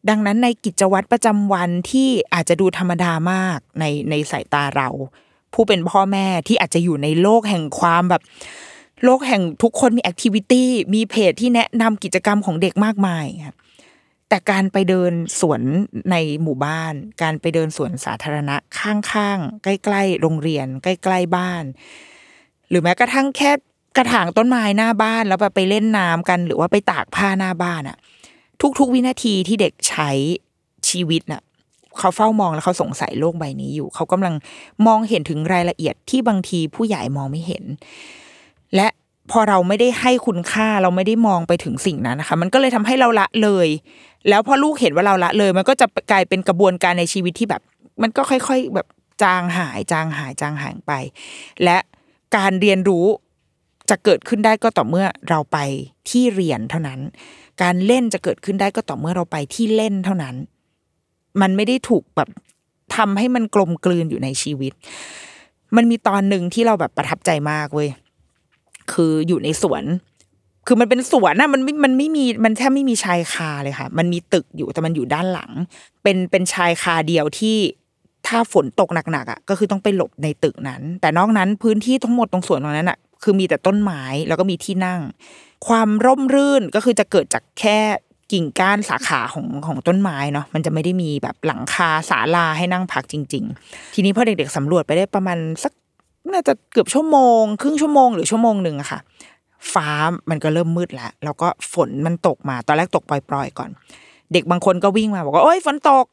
[0.10, 4.90] ดังนั้นในกิจวัตรประจำวันที่อาจจะดูธรรมดามากในในสายตาเรา
[5.54, 8.22] ผู้เป็นพ่อแม่ที่อาจจะอยู่ในโลกแห่งความแบบ
[9.04, 13.58] โลกแห่งทุกคนมีแอคทิวิตี้มีเพจที่แนะนำกิจกรรมของเด็กมากมายครับ
[14.30, 15.62] แต่การไปเดินสวน
[16.12, 21.64] ในหมู่บ้าน การไปเดินสวนสาธารณะข้างๆ ใกล้ ๆ โรงเรียน ใกล้ ๆ บ้าน
[22.70, 23.52] หรือแม้กระทั่งแค่
[23.98, 27.98] กระถางต้นไม้หน้าบ้านแล้วไปเล่นน้ำกัน หรือว่าไปตากผ้าหน้าบ้านอะ
[28.80, 30.10] ทุกๆ วินาทีที่เด็กใช้
[30.90, 31.42] ชีวิตน่ะ
[31.98, 34.36] เขาเฝ้ามองแล้วเขาสงสัยโลกใบนี้อยู่ เขากำลัง
[34.86, 37.64] มองเห็นถึงรายละเอียดที่บางทีผู้ใหญ่มองไม่เห็น
[38.76, 38.88] และ
[39.32, 43.68] พอเราไม่ได้ให้คุณค่าเราไม่ได้มองไปถึงสิ่งนั้นนะคะ มันก็เลยทำให้เราละเลย
[44.30, 47.62] แล้วพอลูกเห็นว่าเราละเลย มันก็จะกลายเป็นกระบวนการในชีวิตที่แบบ
[48.02, 48.88] มันก็ค่อย ๆแบบ
[49.24, 50.92] จางหายจางหายจางหายไป
[51.64, 51.78] และ
[52.38, 53.06] การเรียนรู้
[53.92, 55.58] จะเกิดขึ้นได้ก็ต่อเมื่อเราไป
[56.10, 57.00] ที่เรียนเท่านั้น
[57.62, 60.36] การเล่นจะเกิดขึ้นได้ก็ต่อเมื่อเราไปที่เล่นเท่านั้น
[61.42, 62.30] มันไม่ได้ถูกแบบ
[62.96, 64.74] ทำให้มันกลมกลืนอยู่ในชีวิต
[65.76, 67.90] มันมีตอนหนึ่งที่เราแบบประทับใจมากเว้ย
[68.92, 69.84] คืออยู่ในสวน
[70.68, 75.52] คือมันเป็นสวนนะมันไม่มันไม่มี มันแทบไม่มีชายคาเลยค่ะ มันมีตึกอยู่แต่มันอยู่ด้านหลัง
[76.04, 77.58] เป็นเป็นชายคาเดียวที่
[78.28, 85.02] ถ้าฝนตกหนักๆอะก็คือต้องไปหลบในตึกนั้น แต่นอกนั้นพื้นที่ทั้งหมดตรงสวนตรงนั้นอะ คือมีแต่ต้นไม้แล้วก็มีที่นั่ง
[85.68, 87.80] ความร่มรื่นก็คือจะเกิดจากแค่
[88.32, 95.74] กิ่งก้านสาขาของของต้นไม้เนาะมันจะไม่ได้มีแบบหลังคาศาลาให้นั่งพักจริง ๆ ทีนี้พอเด็กๆสำรวจไปได้ประมาณสัก
[96.32, 99.00] น่าจะเกือบชั่วโมง ครึ่งชั่วโมงหรือชั่วโมงหนึ่งอะค่ะ
[99.74, 99.90] ฟ้า
[100.30, 103.70] มันก็เริ่มมืดแล้วแล้วก็ฝนมันตกมา ตอนแรกตกปล่อยๆก่อน
[104.34, 106.06] เด็กบางคนก็วิ่งมาบอกว่าโอ้ยฝนตก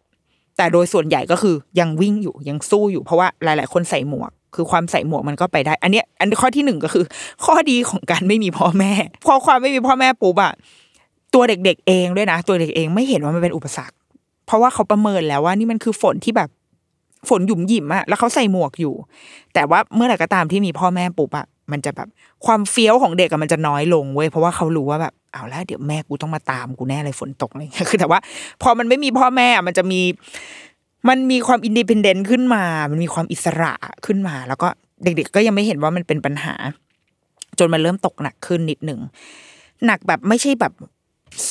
[0.56, 7.04] แต่โดยส่วนใหญ่ก็คือยังวิ่งอยู่ยังสู้อยู่เพราะว่าหลาย ๆ คนใส่หมวก คือความใส่หมวกมันก็ไปได้ อันเนี้ยอันข้อที่หนึ่งก็คือ
[7.44, 8.92] ข้อดีของการไม่มีพ่อแม่
[9.26, 10.52] พอความไม่มีพ่อแม่ปุ๊บอะ
[11.34, 13.96] ตัวเด็ก ๆ เองด้วยนะ ตัวเด็กเองไม่เห็นว่ามันเป็นอุปสรรค
[14.46, 16.48] เพราะว่าเขาประเมินแล้วว่านี่มันคือฝนที่แบบ
[17.28, 18.94] ฝนหยุมหยิมอะแล้วเขาใส่หมวกอยู่
[19.54, 22.08] แต่ว่าเมื่อไหร่ก็ตามที่มีพ่อแม่ปุ๊บอะมันจะแบบ
[22.46, 28.18] ความเฟี้ยวของเด็กอะมันจะน้อยลงเว้ยเพราะว่าเขารู้ว่าแบบเอาแล้วเดี๋ยวแม่กูต้องมาตามกูแน่เลยฝนตกอะไรเงี้ยคือแต่ว่า
[28.62, 30.00] พอมันไม่มีพ่อแม่มันจะมี
[31.08, 33.74] มันมีความ independent ขึ้นมา มันมีความอิสระ
[34.06, 34.68] ขึ้นมา แล้วก็
[35.02, 36.54] เด็ก ๆ ก็ยังไม่เห็นว่ามันเป็นปัญหา
[37.58, 39.00] จนมันเริ่มตกหนักขึ้นนิดหนึ่ง
[39.86, 40.72] หนักแบบไม่ใช่แบบ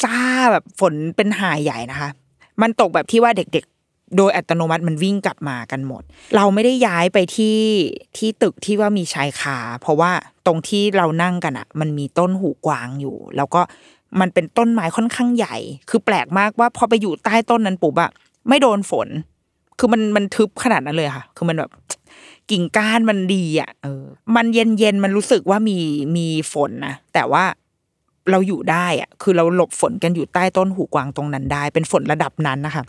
[0.01, 0.19] ซ่า
[0.51, 2.09] แบบฝนเป็นหายใหญ่นะคะ
[2.61, 6.03] มันตกแบบที่ว่าเด็กๆ โดยอัตโนมัติมันวิ่งกลับมากันหมด
[6.35, 7.57] เราไม่ได้ย้ายไปที่
[8.17, 10.11] ที่ตึกที่ว่ามีชายคาเพราะว่า
[10.45, 13.61] ตรงที่เรานั่งกันอะมันมีต้นหูกวางอยู่ แล้วก็
[14.19, 15.55] มันเป็นต้นไม้ค่อนข้างใหญ่
[15.89, 18.11] คือแปลกมากว่าพอไปอยู่ใต้ต้นนั้นปุ๊บอะ
[18.47, 19.07] ไม่โดนฝน
[19.79, 21.71] คือมันมันทึบขนาดนั้นเลยค่ะ คือมันแบบ
[22.51, 24.03] กิ่งก้านมันดีอะเออ
[24.35, 25.77] มันเย็นเย็นมันรู้สึกว่ามี
[26.15, 27.43] มีฝนนะแต่ว่า
[28.31, 32.83] เราอยู่ได้อะ คือเราหลบฝนกันอยู่ใต้ต้นหูกวางตรงนั้นได้ เป็นฝนระดับนั้นนะคะ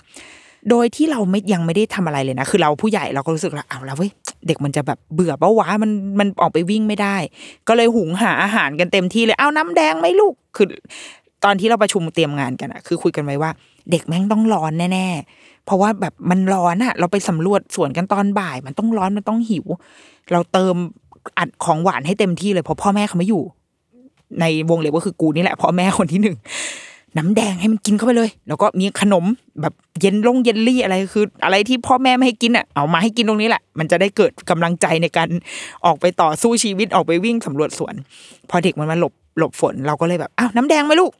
[0.70, 4.11] โดยที่เราไม่ยังไม่ได้ทำอะไรเลยนะ คือเราผู้ใหญ่เราก็รู้สึกว่าเอาแล้วเว้ย
[4.46, 7.16] เด็กมันจะแบบเบื่อเปะวะมันมันออกไปวิ่งไม่ได้
[7.68, 10.66] ก็เลยหุงหาอาหารกันเต็มที่เลยเอาน้ำแดงไหมลูกคือ
[11.44, 13.51] ตอนที่เราประชุมเตรียมงานกันอะคือคุยกันไว้ว่า
[13.90, 15.09] เด็กแม่งต้องร้อนแน่
[15.69, 19.65] เพราะว่าแบบมันร้อนอะเราไปสำรวจสวนกันตอนบ่าย มันต้องร้อนมันต้องหิว
[20.33, 20.75] เราเติม
[21.39, 23.43] อัดของหวานให้เต็มที่เลยเพราะพ่อแม่เขาไม่อยู่
[24.41, 26.37] ในวงเล็บก็คือกูนี่แหละพ่อแม่คนที่หนึ่ง
[27.19, 29.25] น้ำแดงให้มันกินเข้าไปเลย แล้วก็มีขนม
[29.61, 35.29] แบบเย็นลงเย็นลี่อะไรคือ อะไรที่พ่อแม่ไม่ให้กินอะเอามาให้กินตรงนี้แหละ มันจะได้เกิดกำลังใจในการ
[35.85, 37.95] ออกไปต่อสู้ชีวิตออกไปวิ่งสำรวจสวน
[38.51, 41.12] พอเด็กมันมาหลบ หลบฝนเราก็เลยแบบอ้าวน้ำแดงไหมลูก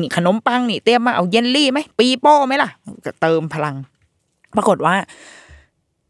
[0.00, 2.70] นี่ขนมปังนี่เตรียมมาเอาเยนลี่ไหมปีโป้ไหมล่ะ
[3.04, 3.74] ก็เติมพลัง
[4.56, 4.94] ปรากฏว่า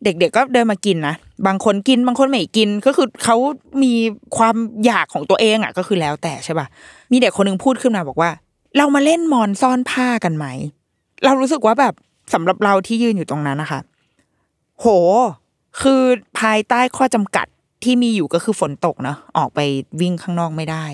[0.05, 1.15] เด็กๆก็เดินมากินนะ
[1.47, 3.37] บางคนกินบางคนไม่กินก็คือเขา
[3.83, 3.93] มี
[4.37, 6.67] ความอยากของตัวเองอะ ก็คือแล้วแต่ใช่ป่ะ
[7.13, 8.31] มีเด็กคนหนึ่งพูดขึ้นมาบอกว่า
[8.77, 10.47] เรามาเล่นมอนซ่อนผ้ากันไหม
[11.25, 11.95] เรารู้สึกว่าแบบ
[12.35, 13.81] สำหรับเราที่ยืนอยู่ตรงนั้นนะคะ
[14.81, 14.87] โห
[15.83, 16.03] คือ
[16.41, 17.47] ภายใต้ข้อจำกัด
[17.85, 19.61] ที่มีอยู่ก็คือฝนตกเนาะออกไป
[20.01, 20.85] วิ่งข้างนอกไม่ได้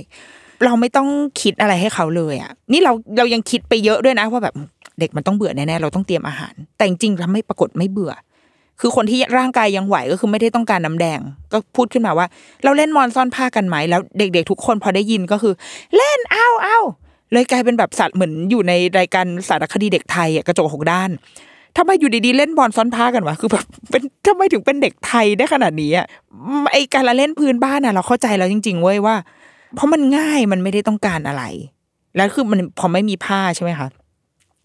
[0.64, 1.08] เราไม่ต้อง
[1.42, 4.54] คิดอะไรให้เขาเลยอะ นี่เราเรายังคิดไปเยอะด้วยนะว่าแบบ
[5.00, 8.12] เด็กมันต้องเบื่อแน่ๆเราต้องเตรียมอาหาร แต่จริงๆทำไม่ปรากฏไม่เบื่อ
[8.80, 11.20] คือคนที่ร่างกายยังไหวก็คือไม่ได้ต้องการน้ำแดง
[11.52, 12.26] ก็พูดขึ้นมาว่า
[12.64, 15.54] เราเล่นมอนซ่อนผ้ากันไหมแล้ว เด็ก ๆ ทุกคนพอได้ยินก็คือ
[15.96, 16.78] เล่นเอาเอา
[17.32, 21.10] เลยกลายเป็นแบบสัตว์เหมือนอยู่ในรายการสารคดีเด็กไทยอะกระจกหกด้าน
[21.76, 26.06] ทำไมอยู่ดีๆเล่นบอลซ้อนผ้ากันวะคือแบบเป็นทำไมถึงเป็นเด็กไทยได้ขนาดนี้อะ
[26.72, 29.14] ไอการละเล่นพื้นบ้านอะ เราเข้าใจแล้วจริง ๆ เว้ยว่า
[29.74, 31.44] เพราะมันง่ายมันไม่ได้ต้องการอะไร
[32.16, 33.88] แล้วคือมันพอไม่มีผ้าใช่ไหมคะ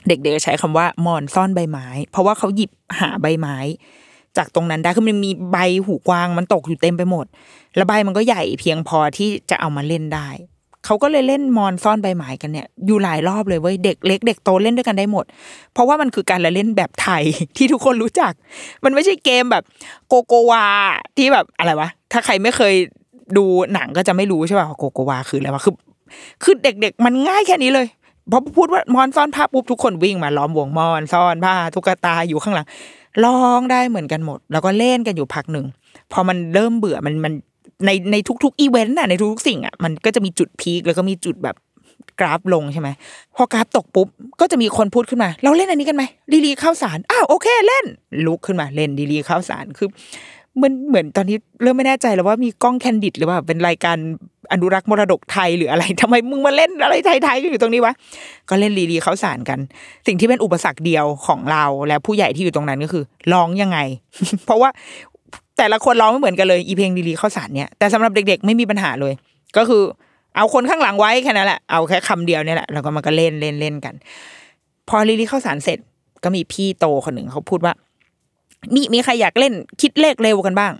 [0.08, 3.58] เด็กๆใช้คำว่ามอนซ่อนใบไม้ เพราะว่าเขาหยิบหาใบไม้
[4.38, 7.26] จากตรงนั้นได้คือมันมีใบหูกวางมันตกอยู่เต็มไปหมด
[7.76, 10.30] แล้วใบมันก็ใหญ่เพียงพอที่จะเอามาเล่นได้
[10.86, 15.26] เขาก็เลยเล่นมอนซ่อนใบไม้กันเนี่ย อยู่หลายรอบเลยเว้ยเด็กเล็กเด็กโตเล่นด้วยกันได้หมด
[15.74, 17.24] เพราะว่ามันคือการละเล่นแบบไทย
[17.58, 18.34] ที่ทุกคนรู้จัก
[18.84, 19.63] มันไม่ใช่เกมแบบ
[20.08, 20.65] โกโกวา
[21.17, 22.74] ที่แบบอะไรวะถ้าใครไม่เคย
[23.38, 25.76] ดูหนังก็จะไม่รู้ใช่ป่ะโกโกวาคืออะไรวะคือ
[26.44, 27.88] คือเด็ก ๆ มันง่ายแค่นี้เลย
[28.32, 32.68] พอพูดว่ามอนซ่อนผ้าปุ๊บทุกคนวิ่งมาล้อมวงมอนซ่อนผ้าทุกตาอยู่ข้างหลัง
[33.24, 35.66] ร้องได้เหมือนกันหมด แล้วก็เล่นกันอยู่พักหนึ่ง
[36.12, 37.34] พอมันเริ่มเบื่อมันมัน
[37.86, 41.56] ในในทุกๆอีเวนต์น่ะในทุกๆสิ่งอะมันก็จะมีจุดพีคแล้วก็มีจุดแบบ
[42.20, 42.90] กราฟลงใช่ไหม
[43.36, 44.08] พอกราฟตกปุ๊บ
[44.40, 47.86] ก็จะมีคนพูดขึ้นมา เราเล่นอันนี้กันไหมดีลีข้าวสารอ้าวโอเคเล่น
[48.26, 49.90] ลุกขึ้นมาเล่นดีลีข้าวสารคือ
[50.62, 53.98] มันเหมือนตอนนี้เริ่มไม่แน่ใจแล้วว่ามีกล้องแคนดิดหรือว่าเป็นรายการ
[54.54, 57.93] อนุรักษ์มรดกไทยหรืออะไรทำไมมึงมาเล่นอะไรไทยๆอยู่ตรงนี้วะ
[58.50, 59.60] ก็เล่นดีลีเข้าสารกัน
[60.08, 63.80] สิ่งที่เป็นอุปสรรคเดียวของเราและผู้ใหญ่ที่อยู่ตรงนั้นก็คือร้องยังไง
[64.46, 64.70] เพราะว่า
[65.58, 69.13] แต่ละคนร้องไม่เหมือนกันเลยอีเพลงดีลีเข้าสารเนี่ยแต่สำหรับเด็ก ๆ ไม่มีปัญหาเลย
[69.58, 69.84] ก็คือ
[70.36, 73.93] เอาคนข้างหลังไว้แค่นั้นแหละเอาแค่คำเดียวเนี่ยแหละแล้วก็มันก็เล่นเล่นเล่นกัน
[74.89, 75.80] พอลีลีเข้าสารเสร็จ
[76.24, 77.74] ก็มีพี่โตคนหนึ่งเขาพูดว่า
[78.76, 80.74] มีมีใครอยากเล่นคิดเลขเร็วกันบ้าง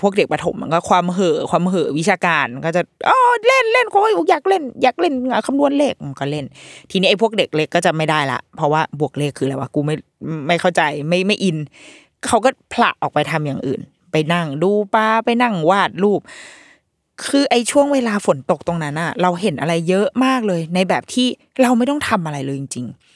[0.00, 5.14] พวกเด็กประถมมันก็ความเห่อความเห่อวิชาการก็จะอ๋อเล่นเล่นเขาอยากเล่น อยากเล่น
[5.46, 6.44] คำนวณเลขก็เล่น
[6.90, 9.94] ทีนี้ไอ้พวกเด็กเล็กก็จะไม่ได้ละ เพราะว่าบวกเลขคืออะไรวะกูไม่
[10.46, 11.56] ไม่เข้าใจไม่ไม่อิน
[12.26, 13.80] เขาก็ผละออกไปทำอย่างอื่น
[14.12, 16.20] ไปนั่งดูปลาไปนั่งวาดรูป
[17.26, 21.26] คือไอ้ช่วงเวลาฝนตกตรงนั้นอะเราเห็นอะไรเยอะมากเลย ในแบบที่
[21.62, 23.15] เราไม่ต้องทำอะไรเลยจริงๆ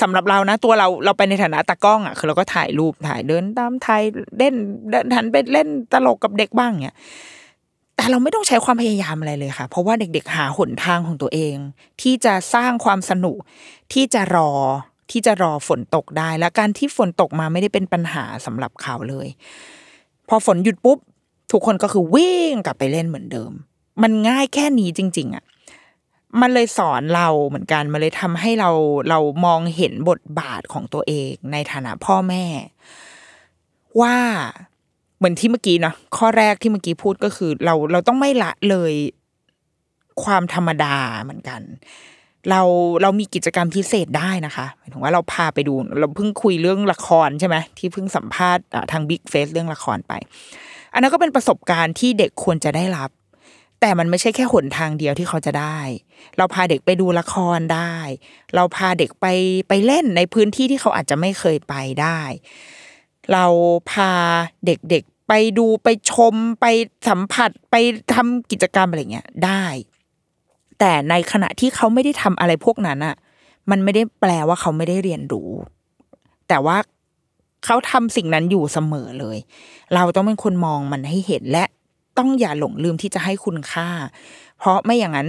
[0.00, 4.02] สำหรับเรานะ ตัวเราเราไปในฐานะตากล้องอะคือเราก็ถ่ายรูปถ่ายเดินตามถ่าย
[4.38, 4.54] เล่น
[4.90, 6.96] เดินทันไปเล่นตลกกับเด็กบ้างเนี่ย
[7.96, 11.56] แต่เราไม่ต้องใช้ความพยายามอะไรเลยค่ะ เพราะว่าเด็กๆหาหนทางของตัวเอง
[12.02, 13.36] ที่จะสร้างความสนุก
[13.92, 14.50] ที่จะรอ
[15.10, 19.28] ที่จะรอฝนตกได้ และการที่ฝนตกมาไม่ได้เป็นปัญหาสำหรับเขาเลย
[20.28, 20.98] พอฝนหยุดปุ๊บ
[21.52, 23.52] ทุกคนก็คือวิ่งกลับไปเล่นเหมือนเดิม
[24.02, 25.44] มันง่ายแค่นี้จริง ๆอะ
[26.40, 28.70] มันเลยสอนเราเหมือนกัน มันเลยทำให้เรา
[29.10, 32.44] เรามองเห็นบทบาทของตัวเองในฐานะพ่อแม่
[34.00, 34.16] ว่า
[35.18, 38.92] เหมือนที่เมื่อกี้เนาะข้อแรกที่เมื่อกี้พูดก็คือ เราเราต้องไม่ละเลย
[40.24, 41.60] ความธรรมดาเหมือนกัน
[42.50, 42.62] เรา
[43.02, 50.12] เรามีกิจกรรมพิเศษได้นะคะหมายถึงว่าเราพาไปดู เราเพิ่งคุยเรื่องละครใช่ไหมที่เพิ่งสัมภาษณ์ทางบิ๊กเฟสเรื่องละครไป
[50.92, 53.10] อันนั้นก็เป็นประสบการณ์ที่เด็กควรจะได้รับ
[53.80, 55.78] แต่มันไม่ใช่แค่หนทางเดียวที่เขาจะได้
[56.36, 57.94] เราพาเด็กไปดูละครได้
[58.54, 59.26] เราพาเด็กไป
[59.68, 62.20] ไปเล่นในพื้นที่ที่เขาอาจจะไม่เคยไปได้
[63.32, 63.44] เรา
[63.90, 64.12] พา
[64.66, 66.66] เด็กๆไปดูไปชมไป
[67.08, 67.76] สัมผัสไป
[68.14, 69.64] ทำกิจกรรมอะไรเงี้ยได้
[70.78, 73.16] แต่ในขณะที่เขาไม่ได้ทำอะไรพวกนั้นอะ
[73.70, 75.50] มันไม่ได้แปลว่าเขาไม่ได้เรียนรู้
[76.48, 76.76] แต่ว่า
[77.64, 79.38] เขาทำสิ่งนั้นอยู่เสมอเลย
[79.94, 81.64] เราต้องเป็นคนมองมันให้เห็นและ
[82.18, 83.88] ต้องอย่าหลงลืมที่จะให้คุณค่า
[84.58, 85.28] เพราะไม่อย่างนั้น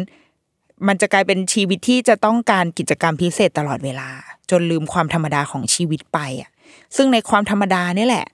[0.87, 4.09] มันจะกลายเป็นชีวิตที่จะต้องการกิจกรรมพิเศษตลอดเวลา
[4.49, 6.49] จนลืมความธรรมดาของชีวิตไปอะ
[6.95, 8.27] ซึ่งในความธรรมดานี่แหละ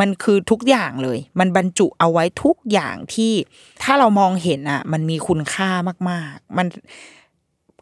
[0.00, 3.32] มันคือทุกอย่างเลย มันบรรจุเอาไว้ทุกอย่างที่
[3.82, 5.70] ถ้าเรามองเห็นอะ มันมีคุณค่า
[6.10, 6.66] มาก ๆ มัน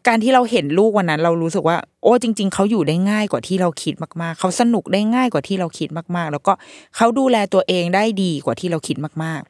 [0.07, 6.53] การที่เราเห็นลูกวันนั้น เรารู้สึกว่า โอ้จริง ๆเขาอยู่ได้ง่ายกว่าที่เราคิดมากๆ เขาสนุกได้ง่ายกว่าที่เราคิดมากๆ แล้วก็
[6.95, 9.49] เขาดูแลตัวเองได้ดีกว่าที่เราคิดมากๆ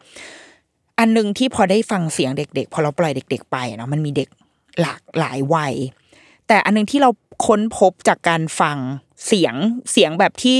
[0.99, 4.29] อันหนึ่งที่พอได้ฟังเสียงเด็ก ๆ พอเราปล่อยเด็ก ๆ ไปเนาะมันมีเด็ก
[4.81, 5.73] หลากหลายวัย
[6.47, 7.09] แต่อันหนึงที่เรา
[7.45, 8.77] ค้นพบจากการฟัง
[9.27, 9.55] เสียง
[9.91, 10.59] เสียงแบบที่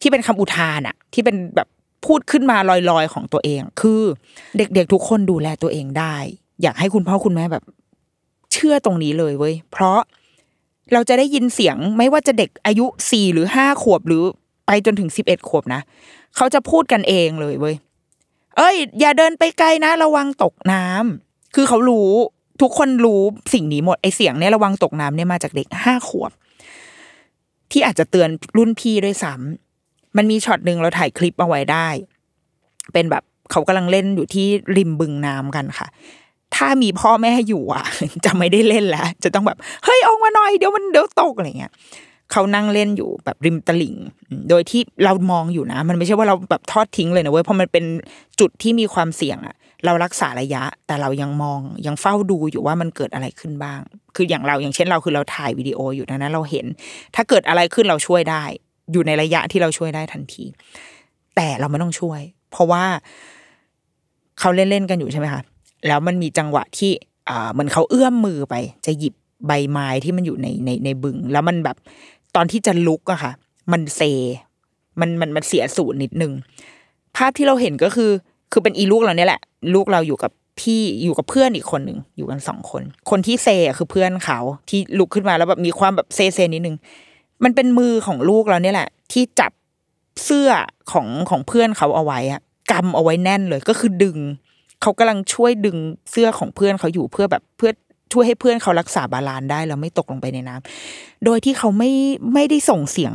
[0.00, 1.68] ที่เป็นคำอุทานอะที่เป็นแบบ
[2.06, 2.56] พูดขึ้นมา
[2.90, 4.02] ลอยๆของตัวเอง คือ
[4.56, 6.16] เด็กๆทุกคนดูแลตัวเองได้
[6.62, 7.64] อยากให้คุณพ่อคุณแม่แบบ
[8.52, 9.98] เชื่อตรงนี้เลยเว้ยเพราะ
[10.92, 14.22] เราจะได้ยินเสียงไม่ว่าจะเด็กอายุสี่หรือห้าขวบหรือ
[14.66, 15.80] ไปจนถึงสิบเอ็ดขวบนะ
[16.36, 17.76] เขาจะพูดกันเองเลยเว้ย
[18.56, 22.10] เอ้ย อย่าเดินไปไกลนะ ระวังตกน้ำคือเขารู้
[22.60, 23.22] ทุกคนรู้
[23.54, 26.32] สิ่งนี้หมดไอเสียงเนี่ยระวังตกน้ำเนี่ยมาจากเด็กห้าขวบ
[27.72, 31.88] ที่อาจจะเตือนรุ่นพี่ด้วยซ้ำมันมีช็อตหนึ่งเราถ่ายคลิปเอาไว้ได้
[32.92, 35.86] เป็นแบบเขากำลังเล่นอยู่ที่ริมบึงน้ำกันค่ะ
[36.56, 37.84] ถ้ามีพ่อแม่อยู่อะ
[38.24, 41.72] จะไม่ได้เล่นแล้ว จะต้องแบบ เฮ้ยออกมาหน่อยเดี๋ยวมันเดี๋ยวตกอะไรเงี้ย
[42.32, 43.94] เขานั่งเล่นอยู่แบบริมตลิ่ง
[44.50, 47.84] โดยที่เรามองอยู่นะ มันไม่ใช่ว่าเราแบบทอดทิ้งเลยนะเว้ยเพราะมันเป็น
[48.40, 53.80] จุดที่มีความเสี่ยงอะเรารักษาระยะ แต่เรายังมองยังเฝ้าดูอยู่ว่ามันเกิดอะไรขึ้นบ้าง
[54.16, 56.66] คืออย่างเราอย่างเช่นเราคือเราถ่ายวิดีโออยู่ดังนั้นเราเห็น
[57.14, 58.42] ถ้าเกิดอะไรขึ้นเราช่วยได้
[58.92, 60.44] อยู่ในระยะที่เราช่วยได้ทันที
[61.36, 62.84] แต่เราไม่ต้องช่วย เพราะว่า
[64.38, 65.42] เขาเล่นๆกันอยู่ใช่ไหมคะ
[65.86, 66.92] แล้วมันมีจังหวะที่
[67.28, 68.54] อ่าเหมือนเขาเอื้อมมือไป
[68.86, 69.14] จะหยิบ
[69.46, 71.76] ใบไม้ที่มันอยู่ในในในบึง แล้วมันแบบ
[72.36, 73.32] ตอนที่จะลุกอะค่ะ
[73.72, 74.00] มันเซ
[75.00, 76.32] มันมันมันเสียศูนนิดนึง
[77.16, 78.10] ภาพที่เราเห็นก็คือ
[78.52, 79.40] คือเป็นอีลูกเราเนี่ยแหละ
[79.74, 84.38] ลูกเราอยู่กับพี่อยู่กับเพื่อนอีกคนหนึ่งอยู่กันสองคน คนที่เซอะคือเพื่อนเขา
[84.68, 86.76] ที่ลุกขึ้นมาแล้วแบบมีความแบบเซเซนิดนึง
[87.44, 89.52] มันเป็นมือของลูกเราเนี่ยแหละ ที่จับ
[90.24, 90.50] เสื้อ
[90.92, 92.40] ของของเพื่อนเขาเอาไว้อะ
[92.70, 94.18] กำเอาไว้แน่นเลยก็คือดึง
[94.82, 95.76] เขากำลังช่วยดึง
[96.10, 97.70] เสื้อของเพื่อนเขาอยู่เพื่อแบบเพื่อ
[98.12, 101.90] ช่วยให้เพื่อนเขารักษาบาลานได้แล้วไม่ตกลงไปในน้ำโดยที่เขาไม่
[102.34, 103.14] ไม่ได้ส่งเสียง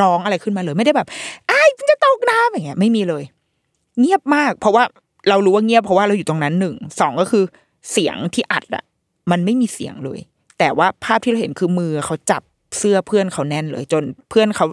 [0.00, 1.08] ร้องอะไรขึ้นมาเลย ไม่ได้แบบ
[1.48, 3.24] ไอ้จะตกน้ำอย่างเงี้ย ไม่มีเลย
[4.00, 4.84] เงียบมาก เพราะว่า
[5.28, 7.44] เรารู้ว่าเงียบเพราะว่าเราอยู่ตรงนั้นหนึ่งสองก็คือ
[7.92, 8.84] เสียงที่อัดอะ
[9.30, 10.18] มันไม่มีเสียงเลย
[10.58, 12.42] แต่ว่าภาพที่เราเห็นคือมือเขาจับ
[12.78, 14.66] เสื้อเพื่อนเขาแน่นเลย จนเพื่อนเขา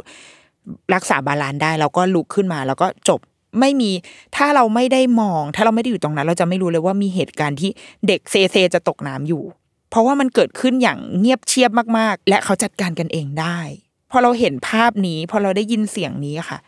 [0.93, 3.19] รักษาบาลานได้ แล้วก็ลุกขึ้นมา แล้วก็จบ
[3.59, 3.91] ไม่มี
[4.35, 7.69] ถ้าเราไม่ได้มอง ถ้าเราไม่ได้อยู่ตรงนั้น เราจะไม่รู้เลยว่ามีเหตุการณ์ที่
[8.07, 9.43] เด็กเซเซจะตกน้ำอยู่
[9.89, 13.59] เพราะว่ามันเกิดขึ้นอย่างเงียบเชียบมากๆ และเขาจัดการกันเองได้
[14.11, 16.59] พอเราเห็นภาพนี้ พอเราได้ยินเสียงนี้ค่ะ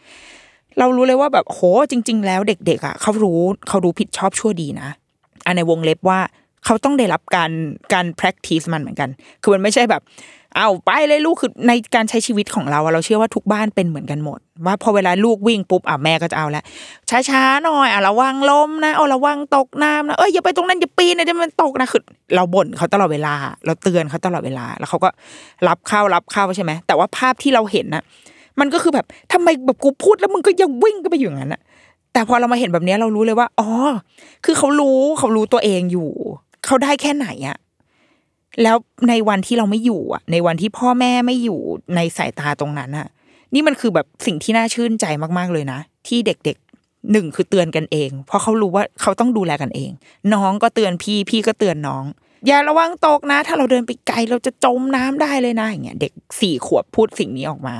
[0.80, 1.60] เรารู้เลยว่าแบบโห
[1.91, 4.89] จริง ๆ แล้วเด็ก ๆ อะ เขารู้เขารู้ผิดชอบชั่วดีนะ
[5.45, 6.19] อันในวงเล็บว่า
[6.67, 7.51] เขาต้องได้รับการ
[7.93, 9.10] การ practice มันเหมือนกัน
[9.41, 10.01] คือมันไม่ใช่แบบ
[10.58, 16.63] เอาไปเลยลูกคือในการใช้ชีวิตของเราเราเชื่อว่าทุกบ้านเป็นเหมือนกันหมด ว่าพอเวลาลูกวิ่งปุ๊บอะแม่ก็จะเอาล้ว
[17.30, 22.01] ช้าๆหน่อยอะระวังล้มนะเอาระวังตกน้ำนะเอ้ยอย่าไปตรงนั้นอย่าปีนนะเดี๋ยวมันตกนะคือ
[22.36, 23.34] เราบ่นเขาตลอดเวลา
[23.65, 25.10] เราเตือนเขาตลอดเวลา แล้วเขาก็
[25.67, 28.03] รับเข้ารับเข้าใช่ไหมแต่ว่าภาพที่เราเห็นน่ะ
[28.60, 31.62] มันก็คือแบบทำไมแบบกูพูดแล้วมึงก็ยังวิ่งก็ไปอยู่อย่างนั้นอะ
[32.13, 33.69] แต่พอเรามาเห็นแบบนี้เรารู้เลยว่า อ๋อ
[34.45, 36.10] คือเขารู้เขารู้ตัวเองอยู่
[36.65, 37.58] เขาได้แค่ไหนอะ
[38.63, 38.78] แล้ว
[39.10, 41.60] ในวันที่เราไม่อยู่อะในวันที่พ่อแม่ไม่อยู่
[41.96, 43.08] ในสายตาตรงนั้นอะ
[43.54, 45.06] นี่มันคือแบบสิ่งที่น่าชื่นใจ
[45.38, 49.91] มากๆเลยนะ ที่เด็กๆหนึ่งคือเตือนกันเอง เพราะเขารู้ว่าเขาต้องดูแลกันเอง
[50.34, 52.04] น้องก็เตือนพี่พี่ก็เตือนน้อง
[52.48, 57.76] อย่าระวังตกนะ ถ้าเราเดินไปไกลเราจะจมน้ำได้เลยนะอย่างเงี้ยเด็กสี่ขวบพูดสิ่งนี้ออกมา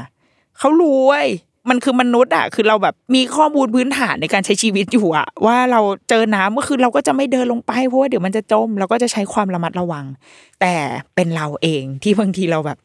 [0.60, 1.28] เขารู้เว้ย
[1.70, 10.06] มันคือมนุษย์อะคือเราแบบมีข้อมูลพื้นฐานในการใช้ชีวิตอยู่อะว่าเราเจอน้ำก็คือเราก็จะไม่เดินลงไปเพราะว่าเดี๋ยวมันจะจมเราก็จะใช้ความระมัดระวัง
[10.62, 10.76] แต่
[11.16, 12.78] เป็นเราเองที่บางทีเราแบบ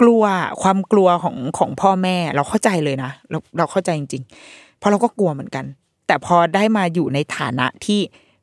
[0.00, 0.22] กลัว
[0.62, 5.64] ความกลัวของของพ่อแม่ เราเข้าใจเลยนะเราเราเข้าใจจริงๆเพราะเราก็กลัวเหมือนกัน
[6.06, 8.00] แต่พอได้มาอยู่ในฐานะที่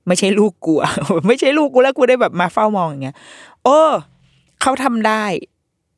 [0.08, 0.82] ไม่ใช่ลูกกลัว
[1.28, 3.16] ไม่ใช่ลูกกูแล้วกูได้แบบมาเฝ้ามองอย่างเงี้ย
[3.64, 3.80] โอ้
[4.62, 5.24] เขาทำได้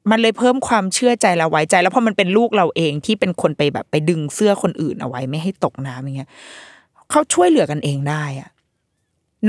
[0.09, 6.29] มันเลยเพิ่มความเชื่อใจเราไว้ใจ แล้วพอมันเป็นลูกเราเองที่เป็นคนไปแบบไปดึงเสื้อคนอื่นเอาไว้ไม่ให้ตกน้ำอย่างเงี้ย
[7.09, 8.49] เขาช่วยเหลือกันเองได้อะ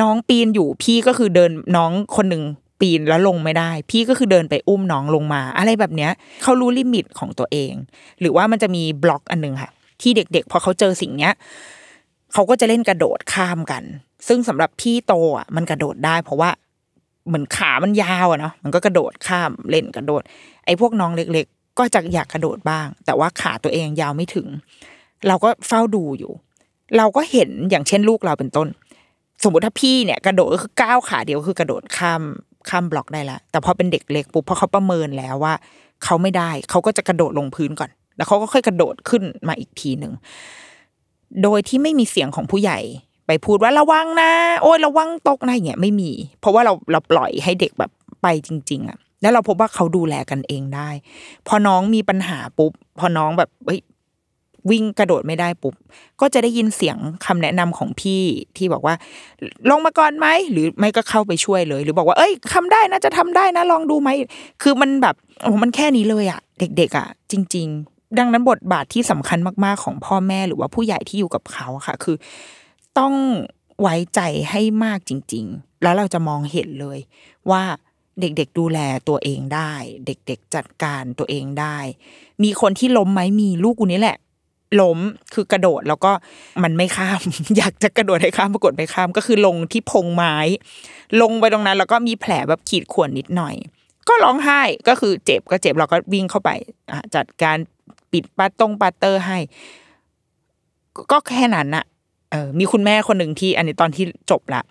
[0.00, 2.44] น้องปีนอยู่พี่ก็คือเดินน้องคนหนึ่ง
[2.80, 6.12] ปีนแล้วลงไม่ได้ พี่ก็คือเดินไปอุ้มน้องลงมา อะไรแบบเนี้ย
[6.42, 7.72] เขารู้ลิมิตของตัวเอง
[8.20, 9.70] หรือว่ามันจะมีบล็อกอันหนึงค่ะ
[10.02, 11.32] ที่เด็กๆ พอเขาเจอสิ่งเนี้ย
[12.32, 13.82] เขาก็จะเล่นกระโดดข้ามกัน
[14.28, 16.50] ซึ่งสำหรับพี่โตอะมันกระโดดได้ เพราะว่า
[17.28, 20.22] เหมือนขามันยาวอะเนาะมันก็กระโดดข้ามเล่นกระโดด
[20.64, 24.46] ไอ้พวกน้องเล็ก ๆ ก็จะอยากกระโดดบ้าง แต่ว่าขาตัวเองยาวไม่ถึง
[25.28, 26.32] เราก็เฝ้าดูอยู่
[26.96, 28.68] เราก็เห็นอย่างเช่นลูกเราเป็นต้น
[29.42, 32.22] สมมติถ้าพี่เนี่ย กระโดดก็คือก้าวขาเดียวคือกระโดดข้าม
[32.68, 35.54] ข้ามบล็อกได้ล้วแต่พอเป็นเด็กเล็กปุ๊บพอเขาประเมินแล้วว่า
[36.04, 40.12] เขาไม่ได้เขาก็จะกระโดดลงพื้นก่อน แล้วเขาก็ค่อยกระโดดขึ้นมาอีกทีหนึ่ง
[41.42, 42.78] โดยที่ไม่มีเสียงของผู้ใหญ่
[43.26, 44.30] ไปพูดว่าระวังนะ
[44.62, 46.10] โอ้ยระวังตกนะอย่างเงี้ยไม่มี
[46.40, 47.90] เพราะว่าเราเราปล่อยให้เด็กแบบ
[48.22, 50.88] ไปจริง ๆอะแล้วเราพบว่าเขาดูแลกันเองได้
[51.48, 53.80] พอน้องมีปัญหาปุ๊บ พอน้องแบบเฮ้ย
[54.70, 55.74] วิ่งกระโดดไม่ได้ปุ๊บ
[56.20, 58.22] ก็จะได้ยินเสียงคำแนะนำของพี่
[58.56, 58.94] ที่บอกว่า
[59.70, 64.10] ลงมาก่อนไหมหรือไม่ก็เข้าไปช่วยเลย หรือบอกว่า เอ้ยทำได้นะจะทำได้นะลองดูไหม
[64.62, 72.16] คือมันแบบโอ้มันแค่นี้เลยอะเด็ก ๆอะจริง ๆ ดังนั้นบทบาทที่สำคัญมากๆของพ่อแม่หรือว่าผู้ใหญ่ที่อยู่กับเขาค่ะ คือ
[72.98, 73.14] ต้อง
[73.80, 76.98] ไว้ใจให้มากจริง ๆ แล้วเราจะมองเห็นเลย
[77.50, 77.62] ว่า
[78.20, 78.78] เด็กๆดูแล
[79.09, 79.72] ตัวเองได้
[80.07, 81.76] เด็กๆจัดการตัวเองได้
[82.42, 84.18] มีคนที่ล้มไหมมีลูกกูนี้แหละ
[84.80, 84.98] ล้ม
[85.35, 86.12] คือกระโดดแล้วก็
[86.62, 87.20] มันไม่ข้าม
[87.57, 90.37] อยากจะกระโดดให้ข้ามปรากฏไม่ข้าม ก็คือลงที่พงไม้
[91.20, 93.54] ลงไปตรงนั้น แล้วก็มีแผลแบบขีดข่วนนิดหน่อย
[94.09, 96.50] ก็ร้องไห้ก็คือเจ็บก็เจ็บเราก็วิ่งเข้าไป
[96.90, 97.57] อะจัดการ
[98.12, 99.38] ปิดปัตตงปัตเตอร์ให้
[101.12, 101.85] ก็แค่นั้นอะ
[102.35, 104.62] เออมีคุณแม่คนหนึ่งที่ อันนี้ตอนที่จบละ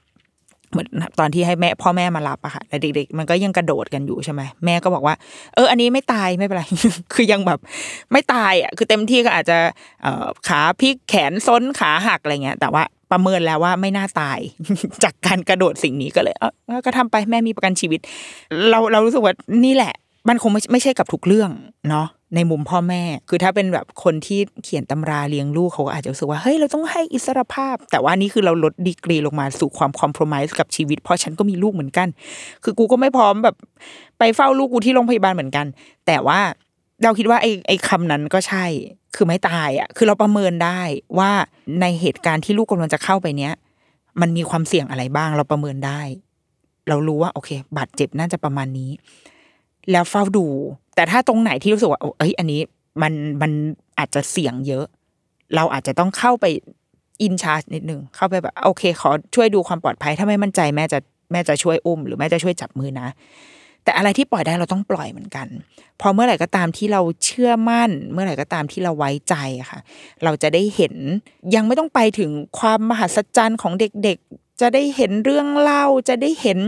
[0.71, 5.15] เหมือนตอนที่ให้แม่พ่อแม่มารับอะค่ะแล้วเด็ก ๆ มันก็ยังกระโดดกันอยู่ใช่ไหมแม่ก็บอกว่า
[5.55, 6.63] เออ อันนี้ไม่ตายไม่เป็นไร
[7.13, 7.59] คือยังแบบ
[8.11, 9.57] ไม่ตายอะคือเต็มที่ก็อาจจะ
[10.03, 14.39] เออขาพลิกแขนซ้นขาหักอะไรเงี้ย แต่ว่าประเมินแล้วว่าไม่น่าตาย
[15.03, 16.43] จากการกระโดดสิ่งนี้ก็เลย เอ
[16.75, 17.99] อก็ทำไปแม่มีประกันชีวิต
[18.69, 19.33] เราเรารู้สึกว่า
[19.65, 19.93] นี่แหละ
[20.29, 21.49] มันคงไม่ไม่ใช่กับทุกเรื่อง
[21.89, 32.07] เนาะ ในมุมพ่อแม่ คือถ้าเป็นแบบคนที่เขียนตำราเลี้ยงลูกเขาก็อาจจะรู้สึกว่าเฮ้ยเราต้องให้อิสรภาพ แต่ว่านี่คือเราลดดีกรีลงมาสู่ความคอมเพลมไกับชีวิต เพราะฉันก็มีลูกเหมือนกัน
[32.63, 33.55] คือกูก็ไม่พร้อมแบบ
[34.19, 35.65] ไปเฝ้าลูกกูที่โรงพยาบาลเหมือนกัน
[36.07, 36.39] แต่ว่า
[37.03, 38.65] เราคิดว่าไอ้ไอ้คำนั้นก็ใช่
[39.15, 40.81] คือไม่ตายอะ คือเราประเมินได้
[41.19, 41.31] ว่า
[41.81, 43.53] ในเหตุการณ์ที่ลูกกำลังจะเข้าไปเนี้ย
[44.21, 46.01] มันมีความเสี่ยงอะไรบ้าง เราประเมินได้
[46.89, 48.91] เรารู้ว่า โอเค บาดเจ็บน่าจะประมาณนี้
[49.91, 50.45] แล้วเฝ้าดู
[50.95, 52.61] แต่ถ้าตรงไหนที่รู้สึกว่าเอ้ย อันนี้
[53.01, 53.51] มันมัน
[53.99, 54.85] อาจจะเสี่ยงเยอะ
[55.55, 56.45] เราอาจจะต้องเข้าไป
[57.21, 60.99] อินชาร์จนิดนึงเข้าไปแบบโอเค ขอช่วยดูความปลอดภัย ถ้าไม่มั่นใจแม่จะ
[61.31, 63.07] แม่จะช่วยอุ้ม หรือแม่จะช่วยจับมือนะ
[63.83, 65.47] แต่อะไรที่ปล่อยได้เราต้องปล่อยเหมือนกัน
[66.01, 69.35] พอเมื่อไหร่ก็ตามที่เราเชื่อมั่น เมื่อไหร่ก็ตามที่เราไว้ใจ
[69.71, 69.79] ค่ะ
[70.23, 70.93] เราจะได้เห็น
[71.55, 76.59] ยังไม่ต้องไปถึงความมหัศจรรย์ของเด็กๆ จะได้เห็นเรื่องเล่าจะได้เห็น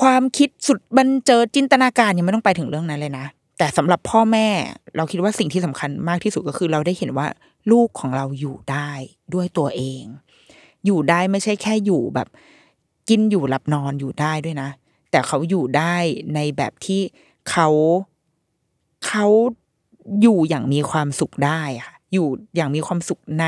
[0.00, 3.26] ความคิดสุดบันเจิดจินตนาการยังไม่ต้องไปถึงเรื่องนั้นเลยนะ
[3.58, 4.48] แต่สำหรับพ่อแม่
[4.96, 7.26] เราคิดว่าสิ่งที่สำคัญมากที่สุดก็คือ เราได้เห็นว่า
[7.70, 8.90] ลูกของเราอยู่ได้
[9.34, 10.02] ด้วยตัวเอง
[10.86, 12.28] อยู่ได้ไม่ใช่แค่อยู่แบบ
[13.08, 14.68] กินอยู่หลับนอนอยู่ได้ด้วยนะ
[15.10, 15.94] แต่เขาอยู่ได้
[16.34, 17.00] ในแบบที่
[17.50, 17.68] เขา
[19.06, 19.26] เขา
[20.22, 22.26] อยู่อย่างมีความสุขได้ค่ะอยู่
[22.56, 23.46] อย่างมีความสุขใน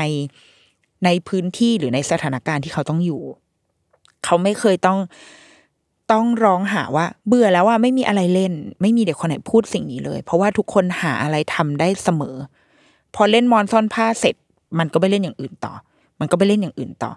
[1.05, 3.21] ในพื้นที่หรือในสถานการณ์ที่เขาต้องอยู่
[4.25, 4.99] เขาไม่เคยต้อง
[6.11, 12.35] ต้องร้องหาว่า เบื่อแล้วว่าไม่มีอะไรเล่น ไม่มีเด็กคนไหนพูดสิ่งนี้เลย เพราะว่าทุกคนหาอะไรทำได้เสมอ
[13.15, 14.35] พอเล่นมอนซ่อนผ้าเสร็จ
[14.79, 15.73] มันก็ไปเล่นอย่างอื่นต่อ
[16.19, 17.11] มันก็ไปเล่นอย่างอื่นต่อ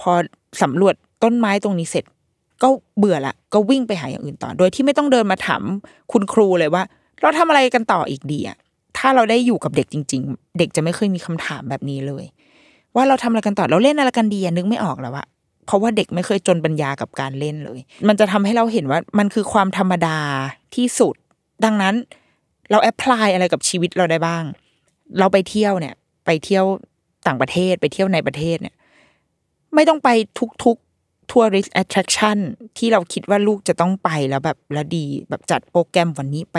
[0.00, 0.10] พอ
[0.62, 2.04] สำรวจต้นไม้ตรงนี้เสร็จ
[2.62, 5.62] ก็เบื่อละก็วิ่งไปหาอย่างอื่นต่อ โดยที่ไม่ต้องเดินมาถาม
[6.12, 6.82] คุณครูเลยว่า
[7.20, 8.56] เราทำอะไรกันต่ออีกดีอะ
[8.98, 12.24] ถ้าเราได้อยู่กับเด็กจริง ๆ เด็กจะไม่เคยมีคำถามแบบนี้เลย
[12.94, 15.26] ว่าเราทำอะไรกันต่อเราเล่นอะไรกันดีนึกไม่ออกแล้วอะ
[15.66, 20.18] เพราะว่าเด็กไม่เคยจนปัญญากับการเล่นเลย มันจะทำให้เราเห็นว่ามันคือความธรรมดา
[20.74, 21.14] ที่สุด
[21.64, 21.94] ดังนั้น
[22.70, 24.44] เรา apply อะไรกับชีวิตเราได้บ้าง
[25.18, 25.94] เราไปเที่ยวเนี่ย
[26.26, 26.64] ไปเที่ยว
[27.26, 28.74] ต่างประเทศไปเที่ยวในประเทศเนี่ย
[29.74, 30.08] ไม่ต้องไป
[30.64, 30.83] ทุกๆ
[31.30, 32.38] tourist attraction
[32.78, 36.58] ที่เราคิดว่าลูกจะต้องไปแล้วแบบแล้วดีแบบจัดโปรแกรมวันนี้ไป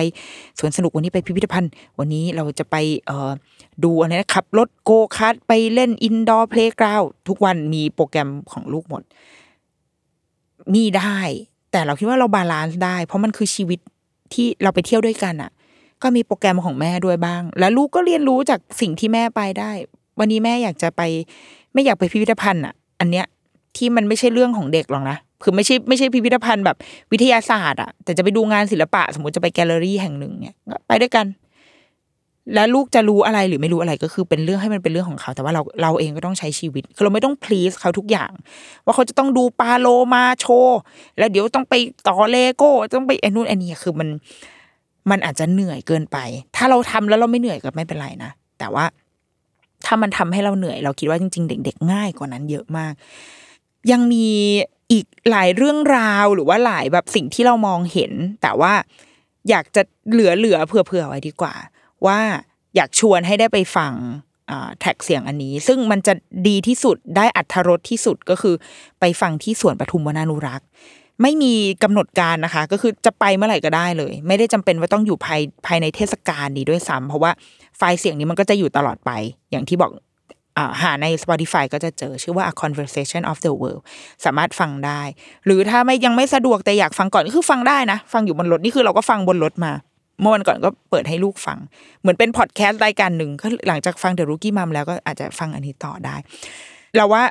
[0.60, 2.76] สวนสนุกวันนี้ไปพิพิธภัณฑ์ วันนี้เราจะไป
[3.08, 3.32] เอ่อ
[3.84, 9.04] ดูอะไรนะขับรถโกคาร์ดไปเล่น indoor playgroundทุกวันมีโปรแกรมของลูกหมด
[10.74, 11.18] มีได้
[11.72, 13.80] แต่เราคิดว่าเรา balance ได้ เพราะมันคือชีวิต
[14.34, 15.52] ที่เราไปเที่ยวด้วยกันอะ
[16.02, 19.72] ก็มีโปรแกรมของแม่ด้วยบ้าง แล้วลูกก็เรียนรู้จากสิ่งที่แม่ไปได้
[20.20, 21.02] วันนี้แม่อยากจะไป
[21.74, 23.26] ไม่อยากไปพิพิธภัณฑ์อะ อันเนี้ย
[23.78, 26.78] ที่มันไม่ใช่เรื่องของเด็กหรอกนะคือไม่ใช่ไม่ใช่พิพิธภัณฑ์แบบ
[27.12, 31.28] วิทยาศาสตร์อะแต่จะไปดูงานศิลปะ สมมติจะไปแกลเลอรี่แห่งหนึ่งเนี่ยก็ไปด้วยกัน
[32.54, 38.32] แล้วลูกจะรู้อะไรหรือไม่รู้อะไรก็คือเป็นเรื่องให้มันเป็นเรื่องของเขา แต่ว่าเราเราเองก็ต้องใช้ชีวิตคือเราไม่ต้อง please เขาทุกอย่าง
[38.86, 40.80] ว่าเขาจะต้องดูปาโลมาโชว์
[41.18, 41.74] แล้วเดี๋ยวต้องไป
[42.08, 44.10] ต่อเลโก้ต้องไปไอ้นู่นไอ้นี่คือมัน
[45.10, 46.18] มันอาจจะเหนื่อยเกินไป
[46.56, 48.86] ถ้าเราทำแล้วเราไม่เหนื่อยก็ไม่เป็นไรนะแต่ว่า
[49.86, 52.94] ถ้ามันทำให้เราเหนื่อย เราคิดว่าจริง ๆ เด็ก ๆ ง่ายกว่านั้นเยอะมาก
[53.92, 54.28] ยังมี
[54.92, 58.12] อีกหลายเรื่องราวหรือว่าหลายแบบสิ่งที่เรามองเห็น
[58.42, 58.74] แต่ว่า
[59.50, 59.82] อยากจะ
[60.12, 61.54] เหลือเหลือเผื่อเผื่อไว้ดีกว่า
[62.06, 62.20] ว่า
[62.76, 63.94] อยากชวนให้ได้ไปฟัง
[64.80, 66.14] แท็กเสียงอันนี้ ซึ่งมันจะ
[66.48, 68.56] ดีที่สุดได้อัธรสที่สุดก็คือ
[69.00, 70.68] ไปฟังที่สวนปทุมวนานุรักษ์
[71.22, 77.32] ไม่มีกำหนดการนะคะ ก็คือจะไปเมื่อไหร่ก็ได้เลย ไม่ได้จำเป็นว่าต้องอยู่ภายภายในเทศกาลนี้ด้วยซ้ำเพราะว่า
[77.78, 79.12] ไฟล์เสียงนี้มันก็จะอยู่ตลอดไป
[79.52, 79.92] อย่างที่บอก
[80.82, 83.84] หาใน Spotify ก็จะเจอชื่อว่า A Conversation of the World
[84.26, 85.02] สามารถฟังได้
[85.46, 89.72] หรือถ้าไม่ยังไม่สะดวกแต่อยากฟังก่อนคือฟังได้นะ ฟังอยู่บนรถนี่คือเราก็ฟังบนรถมา
[90.22, 91.58] เมื่อวันก่อนก็เปิดให้ลูกฟัง
[92.02, 96.16] เหมือนเป็นพอดแคสต์รายการหนึ่งก็หลังจากฟังเดอะรุกี้มัมแล้วก็อาจจะฟังอันนี้ต่อได้
[96.96, 97.24] เราว่า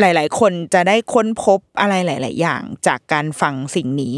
[0.00, 4.16] หลาย ๆ คนจะได้ค้นพบอะไรหลาย ๆ อย่างจากการฟังสิ่งนี้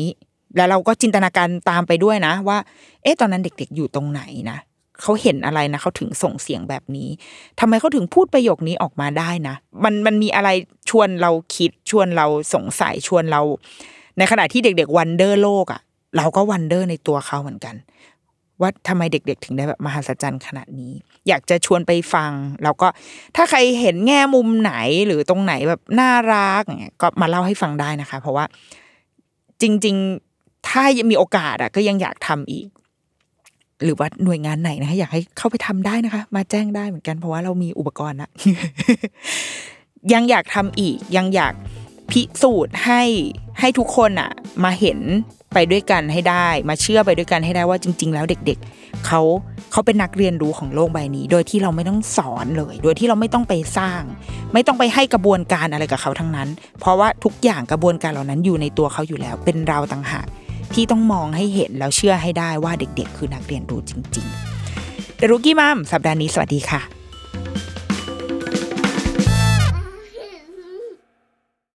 [0.57, 2.59] แล้วเราก็จินตนาการตามไปด้วยนะ ว่า
[3.03, 4.59] เอ๊ะตอนนั้นเด็ก ๆ อยู่ตรงไหนนะ
[5.01, 7.09] เขาเห็นอะไรนะเขาถึงส่งเสียงแบบนี้
[7.61, 10.49] ทำไมเขาถึงพูดประโยคนี้ออกมาได้นะ มันมันมีอะไร
[10.91, 13.41] ชวนเราคิดชวนเราสงสัยชวนเรา
[14.19, 15.81] ในขณะที่เด็ก ๆ วันเดอร์โลกอะ่ะ
[16.17, 17.75] เราก็วันเดอร์ในตัวเขาเหมือนกัน
[18.61, 20.93] ว่าทำไมเด็ก ๆ ถึงได้แบบมหัศจรรย์ขนาดนี้
[21.29, 22.33] อยากจะชวนไปฟัง
[22.63, 22.89] แล้วก็
[23.37, 24.75] ถ้าใครเห็นแง่มุมไหน
[25.07, 28.45] หรือตรงไหนแบบน่ารักเงี้ยก็มาเล่าให้ฟังได้นะคะ เพราะว่า
[29.63, 29.97] จริง
[30.33, 32.67] ๆ ถ้ายังมีโอกาสอะก็ยังอยากทำอีก
[33.85, 38.31] หรือว่าหน่วยงานไหนนะคะอยากให้เข้าไปทำได้นะคะ มาแจ้งได้เหมือนกันเพราะว่าเรามีอุปกรณ์ละ
[40.13, 41.55] ยังอยากทำอีกยังอยาก
[42.11, 43.03] พิสูจน์ให้
[43.61, 44.31] ให้ทุกคนอะ
[44.65, 44.99] มาเห็น
[45.55, 49.21] ไปด้วยกันให้ได้ มาเชื่อไปด้วยกันให้ได้ว่าจริง ๆ แล้วเด็ก ๆเขา
[49.73, 54.03] เขาเป็นนักเรียนรู้ของโลกใบนี้ โดยที่เราไม่ต้องสอนเลย โดยที่เราไม่ต้องไปสร้าง
[54.55, 56.49] ไม่ต้องไปให้กระบวนการอะไรกับเขาทั้งนั้น
[56.81, 60.27] เพราะว่าทุกอย่างกระบวนการเหล่านั้นอยู่ในตัวเขาอยู่แล้ว เป็นเราต่างหาก
[60.75, 66.81] ที่ต้องมองให้เห็นแล้วเชื่อให้ได้ว่าเด็กๆ คือนักเรียนรู้จริงๆเดรุกี้มัมสัปดาห์นี้สวัสดีค่ะ